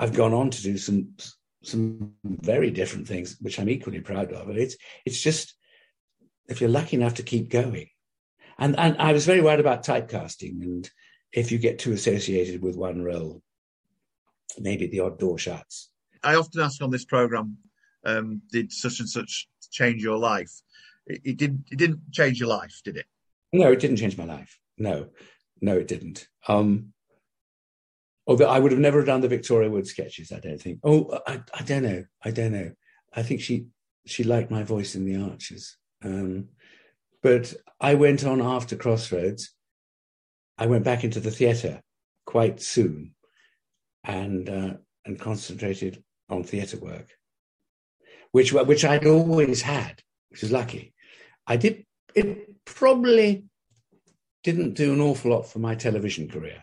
I've 0.00 0.14
gone 0.14 0.32
on 0.32 0.50
to 0.50 0.62
do 0.62 0.78
some 0.78 1.14
some 1.62 2.14
very 2.24 2.70
different 2.70 3.06
things, 3.06 3.36
which 3.40 3.58
I'm 3.58 3.68
equally 3.68 4.00
proud 4.00 4.32
of. 4.32 4.50
It's 4.50 4.76
it's 5.04 5.20
just 5.20 5.54
if 6.48 6.60
you're 6.60 6.70
lucky 6.70 6.96
enough 6.96 7.14
to 7.14 7.22
keep 7.22 7.50
going. 7.50 7.88
And, 8.58 8.78
and 8.78 8.96
I 8.98 9.12
was 9.12 9.26
very 9.26 9.40
worried 9.40 9.60
about 9.60 9.84
typecasting. 9.84 10.62
And 10.62 10.90
if 11.32 11.50
you 11.50 11.58
get 11.58 11.78
too 11.78 11.92
associated 11.92 12.62
with 12.62 12.76
one 12.76 13.02
role, 13.02 13.42
maybe 14.58 14.86
the 14.86 15.00
odd 15.00 15.18
door 15.18 15.38
shuts. 15.38 15.90
I 16.22 16.36
often 16.36 16.60
ask 16.60 16.80
on 16.82 16.90
this 16.90 17.04
program, 17.04 17.58
um, 18.04 18.42
did 18.50 18.72
such 18.72 19.00
and 19.00 19.08
such 19.08 19.48
change 19.70 20.02
your 20.02 20.18
life? 20.18 20.52
It, 21.06 21.20
it, 21.24 21.36
didn't. 21.36 21.64
It 21.70 21.78
didn't 21.78 22.00
change 22.12 22.40
your 22.40 22.48
life, 22.48 22.80
did 22.84 22.96
it? 22.96 23.06
No, 23.52 23.72
it 23.72 23.80
didn't 23.80 23.98
change 23.98 24.18
my 24.18 24.24
life. 24.24 24.58
No, 24.78 25.08
no, 25.60 25.76
it 25.76 25.88
didn't. 25.88 26.28
Um, 26.48 26.92
although 28.26 28.48
I 28.48 28.58
would 28.58 28.72
have 28.72 28.80
never 28.80 29.04
done 29.04 29.20
the 29.20 29.28
Victoria 29.28 29.70
Wood 29.70 29.86
sketches. 29.86 30.32
I 30.32 30.40
don't 30.40 30.60
think. 30.60 30.80
Oh, 30.82 31.20
I, 31.26 31.42
I 31.58 31.62
don't 31.62 31.82
know. 31.82 32.04
I 32.22 32.30
don't 32.30 32.52
know. 32.52 32.72
I 33.14 33.22
think 33.22 33.40
she 33.40 33.66
she 34.06 34.24
liked 34.24 34.50
my 34.50 34.62
voice 34.62 34.94
in 34.94 35.04
the 35.04 35.22
Archers. 35.22 35.76
Um, 36.02 36.48
but 37.22 37.54
I 37.80 37.94
went 37.94 38.24
on 38.24 38.42
after 38.42 38.76
Crossroads. 38.76 39.54
I 40.58 40.66
went 40.66 40.84
back 40.84 41.04
into 41.04 41.20
the 41.20 41.30
theatre 41.30 41.80
quite 42.26 42.60
soon, 42.60 43.14
and 44.04 44.48
uh, 44.48 44.74
and 45.04 45.18
concentrated 45.18 46.02
on 46.28 46.44
theatre 46.44 46.78
work, 46.78 47.10
which 48.34 48.52
which 48.52 48.84
I'd 48.84 49.06
always 49.06 49.62
had, 49.62 50.02
which 50.30 50.42
is 50.42 50.50
lucky. 50.50 50.92
I 51.46 51.56
did 51.56 51.86
it 52.16 52.64
probably 52.64 53.44
didn't 54.42 54.74
do 54.74 54.92
an 54.92 55.00
awful 55.00 55.30
lot 55.30 55.42
for 55.42 55.60
my 55.60 55.76
television 55.76 56.28
career. 56.28 56.60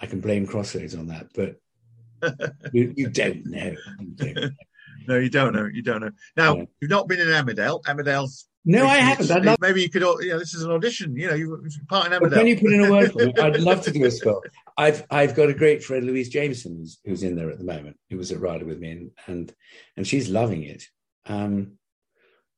I 0.00 0.06
can 0.06 0.20
blame 0.20 0.48
Crossroads 0.48 0.96
on 0.96 1.06
that, 1.06 1.28
but 1.32 1.60
you, 2.72 2.92
you, 2.96 3.08
don't 3.08 3.46
know. 3.46 3.76
you 4.00 4.14
don't 4.16 4.34
know. 4.34 4.50
no, 5.06 5.16
you 5.16 5.30
don't 5.30 5.54
know. 5.54 5.66
You 5.72 5.82
don't 5.82 6.00
know. 6.00 6.10
Now 6.36 6.56
yeah. 6.56 6.64
you've 6.80 6.90
not 6.90 7.06
been 7.06 7.20
in 7.20 7.28
Emmerdale. 7.28 7.80
Emmerdale's 7.84 8.48
no, 8.64 8.86
I 8.86 8.96
haven't. 8.98 9.30
I'd 9.30 9.44
love- 9.44 9.58
Maybe 9.60 9.82
you 9.82 9.90
could. 9.90 10.02
You 10.02 10.30
know, 10.30 10.38
this 10.38 10.54
is 10.54 10.62
an 10.62 10.70
audition. 10.70 11.16
You 11.16 11.28
know, 11.28 11.34
you 11.34 11.68
part 11.88 12.06
in 12.06 12.12
Emmerdale. 12.12 12.20
Well, 12.22 12.30
can 12.30 12.46
you 12.46 12.56
put 12.56 12.72
in 12.72 12.84
a 12.84 12.90
word 12.90 13.12
for 13.12 13.26
me? 13.26 13.34
I'd 13.40 13.60
love 13.60 13.82
to 13.82 13.90
do 13.90 14.04
a 14.04 14.10
spell. 14.10 14.42
I've 14.76 15.04
I've 15.10 15.34
got 15.34 15.48
a 15.48 15.54
great 15.54 15.82
friend, 15.82 16.04
Louise 16.06 16.28
Jameson, 16.28 16.76
who's, 16.78 16.98
who's 17.04 17.22
in 17.22 17.36
there 17.36 17.50
at 17.50 17.58
the 17.58 17.64
moment. 17.64 17.96
Who 18.10 18.16
was 18.18 18.32
at 18.32 18.40
RADA 18.40 18.64
with 18.64 18.78
me, 18.78 18.90
and 18.92 19.10
and, 19.26 19.54
and 19.96 20.06
she's 20.06 20.28
loving 20.28 20.62
it. 20.64 20.84
Um, 21.26 21.72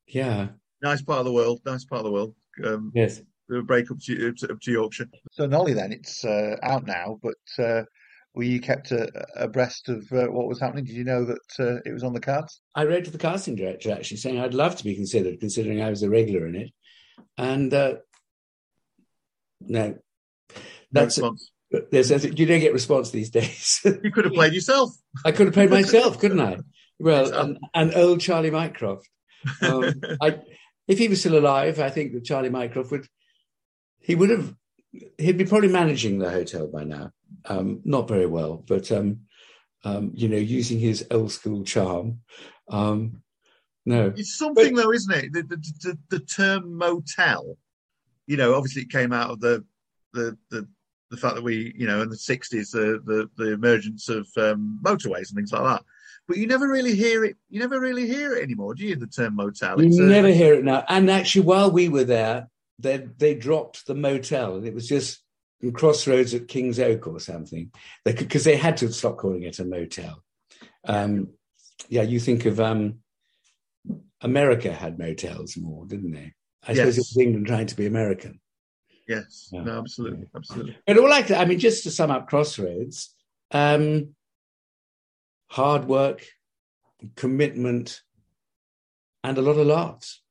yeah, 0.07 0.49
nice 0.81 1.01
part 1.01 1.19
of 1.19 1.25
the 1.25 1.31
world. 1.33 1.61
Nice 1.65 1.85
part 1.85 1.99
of 1.99 2.05
the 2.05 2.11
world. 2.11 2.35
Um, 2.63 2.91
yes, 2.93 3.21
the 3.47 3.61
break 3.61 3.89
up 3.91 3.97
to, 4.05 4.33
up 4.49 4.59
to 4.61 4.71
Yorkshire. 4.71 5.07
So 5.31 5.45
Nolly, 5.45 5.73
then 5.73 5.91
it's 5.91 6.23
uh, 6.25 6.55
out 6.63 6.85
now, 6.85 7.19
but 7.21 7.35
uh, 7.63 7.83
were 8.35 8.43
you 8.43 8.59
kept 8.59 8.91
abreast 9.35 9.89
of 9.89 10.11
uh, 10.11 10.25
what 10.25 10.47
was 10.47 10.59
happening? 10.59 10.85
Did 10.85 10.95
you 10.95 11.03
know 11.03 11.25
that 11.25 11.59
uh, 11.59 11.79
it 11.85 11.93
was 11.93 12.03
on 12.03 12.13
the 12.13 12.19
cards? 12.19 12.61
I 12.75 12.85
wrote 12.85 13.05
to 13.05 13.11
the 13.11 13.17
casting 13.17 13.55
director 13.55 13.91
actually 13.91 14.17
saying 14.17 14.39
I'd 14.39 14.53
love 14.53 14.75
to 14.77 14.83
be 14.83 14.95
considered, 14.95 15.39
considering 15.39 15.81
I 15.81 15.89
was 15.89 16.01
a 16.01 16.09
regular 16.09 16.47
in 16.47 16.55
it. 16.55 16.71
And 17.37 17.73
uh, 17.73 17.95
no, 19.61 19.97
that's 20.91 21.19
no 21.19 21.35
a, 21.73 21.79
there's 21.91 22.11
you 22.11 22.45
don't 22.45 22.59
get 22.59 22.73
response 22.73 23.11
these 23.11 23.29
days. 23.29 23.81
you 24.03 24.11
could 24.11 24.25
have 24.25 24.33
played 24.33 24.53
yourself. 24.53 24.91
I 25.25 25.31
could 25.31 25.47
have 25.47 25.53
played 25.53 25.71
myself, 25.71 26.19
couldn't 26.19 26.41
I? 26.41 26.57
Well, 26.99 27.33
an, 27.33 27.59
an, 27.73 27.91
old 27.95 28.21
Charlie 28.21 28.51
Mycroft. 28.51 29.09
Um, 29.61 29.99
I, 30.21 30.39
if 30.87 30.99
he 30.99 31.09
was 31.09 31.19
still 31.19 31.37
alive, 31.37 31.79
I 31.79 31.89
think 31.89 32.13
that 32.13 32.23
Charlie 32.23 32.51
Mycroft 32.51 32.91
would 32.91 33.07
he 33.99 34.15
would 34.15 34.29
have 34.29 34.53
he'd 35.17 35.37
be 35.37 35.43
probably 35.43 35.69
managing 35.69 36.19
the 36.19 36.29
hotel 36.29 36.67
by 36.67 36.83
now 36.83 37.11
um, 37.45 37.81
not 37.83 38.07
very 38.07 38.25
well, 38.25 38.63
but 38.67 38.91
um, 38.91 39.21
um, 39.83 40.11
you 40.13 40.29
know, 40.29 40.37
using 40.37 40.79
his 40.79 41.05
old 41.11 41.31
school 41.31 41.63
charm. 41.63 42.19
Um, 42.69 43.21
no, 43.85 44.13
it's 44.15 44.37
something 44.37 44.75
but, 44.75 44.83
though, 44.83 44.91
isn't 44.91 45.13
it? 45.13 45.33
The, 45.33 45.43
the, 45.43 45.57
the, 45.81 45.97
the, 46.09 46.19
term 46.19 46.77
motel. 46.77 47.57
You 48.27 48.37
know, 48.37 48.55
obviously, 48.55 48.83
it 48.83 48.91
came 48.91 49.11
out 49.11 49.31
of 49.31 49.41
the 49.41 49.65
the 50.13 50.37
the, 50.49 50.67
the 51.11 51.17
fact 51.17 51.35
that 51.35 51.43
we, 51.43 51.73
you 51.77 51.85
know, 51.85 52.01
in 52.01 52.09
the 52.09 52.15
'60s, 52.15 52.71
the 52.71 53.01
the, 53.05 53.29
the 53.35 53.51
emergence 53.51 54.07
of 54.07 54.27
um, 54.37 54.79
motorways 54.83 55.29
and 55.29 55.35
things 55.35 55.51
like 55.51 55.63
that. 55.63 55.83
But 56.27 56.37
you 56.37 56.47
never 56.47 56.69
really 56.69 56.95
hear 56.95 57.25
it. 57.25 57.35
You 57.49 57.59
never 57.59 57.79
really 57.81 58.07
hear 58.07 58.37
it 58.37 58.43
anymore, 58.43 58.75
do 58.75 58.85
you? 58.85 58.95
The 58.95 59.07
term 59.07 59.35
motel. 59.35 59.81
It's 59.81 59.97
you 59.97 60.05
never 60.05 60.29
hear 60.29 60.53
it 60.53 60.63
now. 60.63 60.85
And 60.87 61.11
actually, 61.11 61.45
while 61.45 61.69
we 61.69 61.89
were 61.89 62.05
there, 62.05 62.47
they 62.79 63.05
they 63.17 63.35
dropped 63.35 63.85
the 63.85 63.95
motel, 63.95 64.55
and 64.55 64.65
it 64.65 64.73
was 64.73 64.87
just 64.87 65.22
Crossroads 65.71 66.33
at 66.33 66.47
King's 66.47 66.79
Oak 66.79 67.07
or 67.07 67.19
something, 67.19 67.71
because 68.03 68.43
they, 68.43 68.53
they, 68.53 68.57
had 68.57 68.77
to 68.77 68.91
stop 68.91 69.17
calling 69.17 69.43
it 69.43 69.59
a 69.59 69.65
motel. 69.65 70.23
Um, 70.85 71.29
yeah, 71.87 72.01
you 72.01 72.19
think 72.19 72.45
of 72.45 72.59
um, 72.59 72.99
America 74.21 74.71
had 74.71 74.99
motels 74.99 75.57
more, 75.57 75.85
didn't 75.85 76.11
they? 76.11 76.33
I 76.65 76.71
yes. 76.71 76.77
suppose 76.77 76.97
it 76.97 77.01
was 77.01 77.17
England 77.17 77.47
trying 77.47 77.67
to 77.67 77.75
be 77.75 77.85
American. 77.85 78.39
Yes, 79.07 79.49
yeah. 79.51 79.63
no, 79.63 79.79
absolutely, 79.79 80.27
absolutely. 80.35 80.77
But 80.87 80.97
all 80.97 81.09
like 81.09 81.27
that, 81.27 81.41
I 81.41 81.45
mean, 81.45 81.59
just 81.59 81.83
to 81.83 81.91
sum 81.91 82.11
up 82.11 82.27
Crossroads, 82.27 83.13
um, 83.51 84.15
hard 85.47 85.85
work, 85.85 86.25
commitment, 87.15 88.01
and 89.23 89.37
a 89.37 89.41
lot 89.41 89.57
of 89.57 89.67
laughs. 89.67 90.21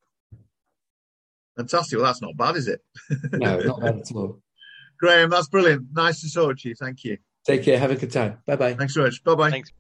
Fantastic. 1.57 1.99
Well, 1.99 2.07
that's 2.07 2.23
not 2.23 2.37
bad, 2.37 2.57
is 2.57 2.69
it? 2.69 2.81
no, 3.33 3.59
not 3.59 3.81
bad 3.81 3.99
at 4.01 4.13
all. 4.15 4.42
Graham, 5.03 5.31
that's 5.31 5.49
brilliant. 5.49 5.89
Nice 5.93 6.21
to 6.21 6.33
talk 6.33 6.59
to 6.59 6.69
you. 6.69 6.77
Thank 6.77 7.03
you. 7.03 7.19
Take 7.45 7.65
care. 7.65 7.77
Have 7.77 7.91
a 7.91 7.97
good 7.97 8.13
time. 8.13 8.39
Bye 8.47 8.55
bye. 8.55 8.75
Thanks 8.75 8.95
so 8.95 9.03
much. 9.03 9.23
Bye 9.25 9.35
bye. 9.35 9.51
Thanks. 9.51 9.73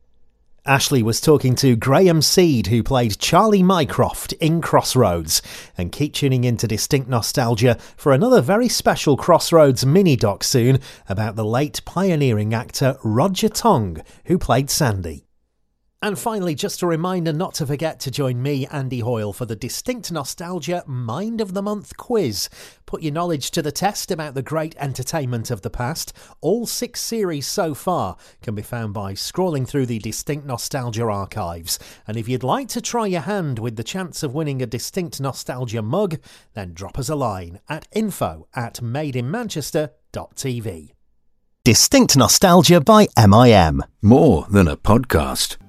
Ashley 0.66 1.02
was 1.02 1.20
talking 1.20 1.54
to 1.56 1.76
Graham 1.76 2.22
Seed, 2.22 2.66
who 2.68 2.82
played 2.82 3.18
Charlie 3.18 3.62
Mycroft 3.62 4.32
in 4.34 4.60
Crossroads. 4.60 5.40
And 5.78 5.92
keep 5.92 6.12
tuning 6.14 6.42
in 6.42 6.56
to 6.56 6.66
Distinct 6.66 7.08
Nostalgia 7.08 7.76
for 7.96 8.12
another 8.12 8.40
very 8.40 8.68
special 8.68 9.16
Crossroads 9.16 9.86
mini 9.86 10.16
doc 10.16 10.42
soon 10.42 10.80
about 11.08 11.36
the 11.36 11.44
late 11.44 11.84
pioneering 11.84 12.52
actor 12.52 12.96
Roger 13.04 13.48
Tonge, 13.48 14.02
who 14.24 14.38
played 14.38 14.70
Sandy. 14.70 15.26
And 16.04 16.18
finally, 16.18 16.56
just 16.56 16.82
a 16.82 16.86
reminder 16.88 17.32
not 17.32 17.54
to 17.54 17.66
forget 17.66 18.00
to 18.00 18.10
join 18.10 18.42
me, 18.42 18.66
Andy 18.66 18.98
Hoyle, 18.98 19.32
for 19.32 19.46
the 19.46 19.54
Distinct 19.54 20.10
Nostalgia 20.10 20.82
Mind 20.84 21.40
of 21.40 21.54
the 21.54 21.62
Month 21.62 21.96
quiz. 21.96 22.48
Put 22.86 23.02
your 23.02 23.12
knowledge 23.12 23.52
to 23.52 23.62
the 23.62 23.70
test 23.70 24.10
about 24.10 24.34
the 24.34 24.42
great 24.42 24.74
entertainment 24.78 25.52
of 25.52 25.62
the 25.62 25.70
past. 25.70 26.12
All 26.40 26.66
six 26.66 27.00
series 27.00 27.46
so 27.46 27.72
far 27.72 28.16
can 28.42 28.56
be 28.56 28.62
found 28.62 28.94
by 28.94 29.12
scrolling 29.12 29.64
through 29.66 29.86
the 29.86 30.00
Distinct 30.00 30.44
Nostalgia 30.44 31.04
archives. 31.04 31.78
And 32.08 32.16
if 32.16 32.28
you'd 32.28 32.42
like 32.42 32.66
to 32.70 32.80
try 32.80 33.06
your 33.06 33.20
hand 33.20 33.60
with 33.60 33.76
the 33.76 33.84
chance 33.84 34.24
of 34.24 34.34
winning 34.34 34.60
a 34.60 34.66
Distinct 34.66 35.20
Nostalgia 35.20 35.82
mug, 35.82 36.18
then 36.54 36.74
drop 36.74 36.98
us 36.98 37.10
a 37.10 37.14
line 37.14 37.60
at 37.68 37.86
info 37.92 38.48
at 38.56 38.80
madeinmanchester.tv. 38.80 40.94
Distinct 41.64 42.16
Nostalgia 42.16 42.80
by 42.80 43.06
MIM. 43.16 43.84
More 44.02 44.46
than 44.50 44.66
a 44.66 44.76
podcast. 44.76 45.61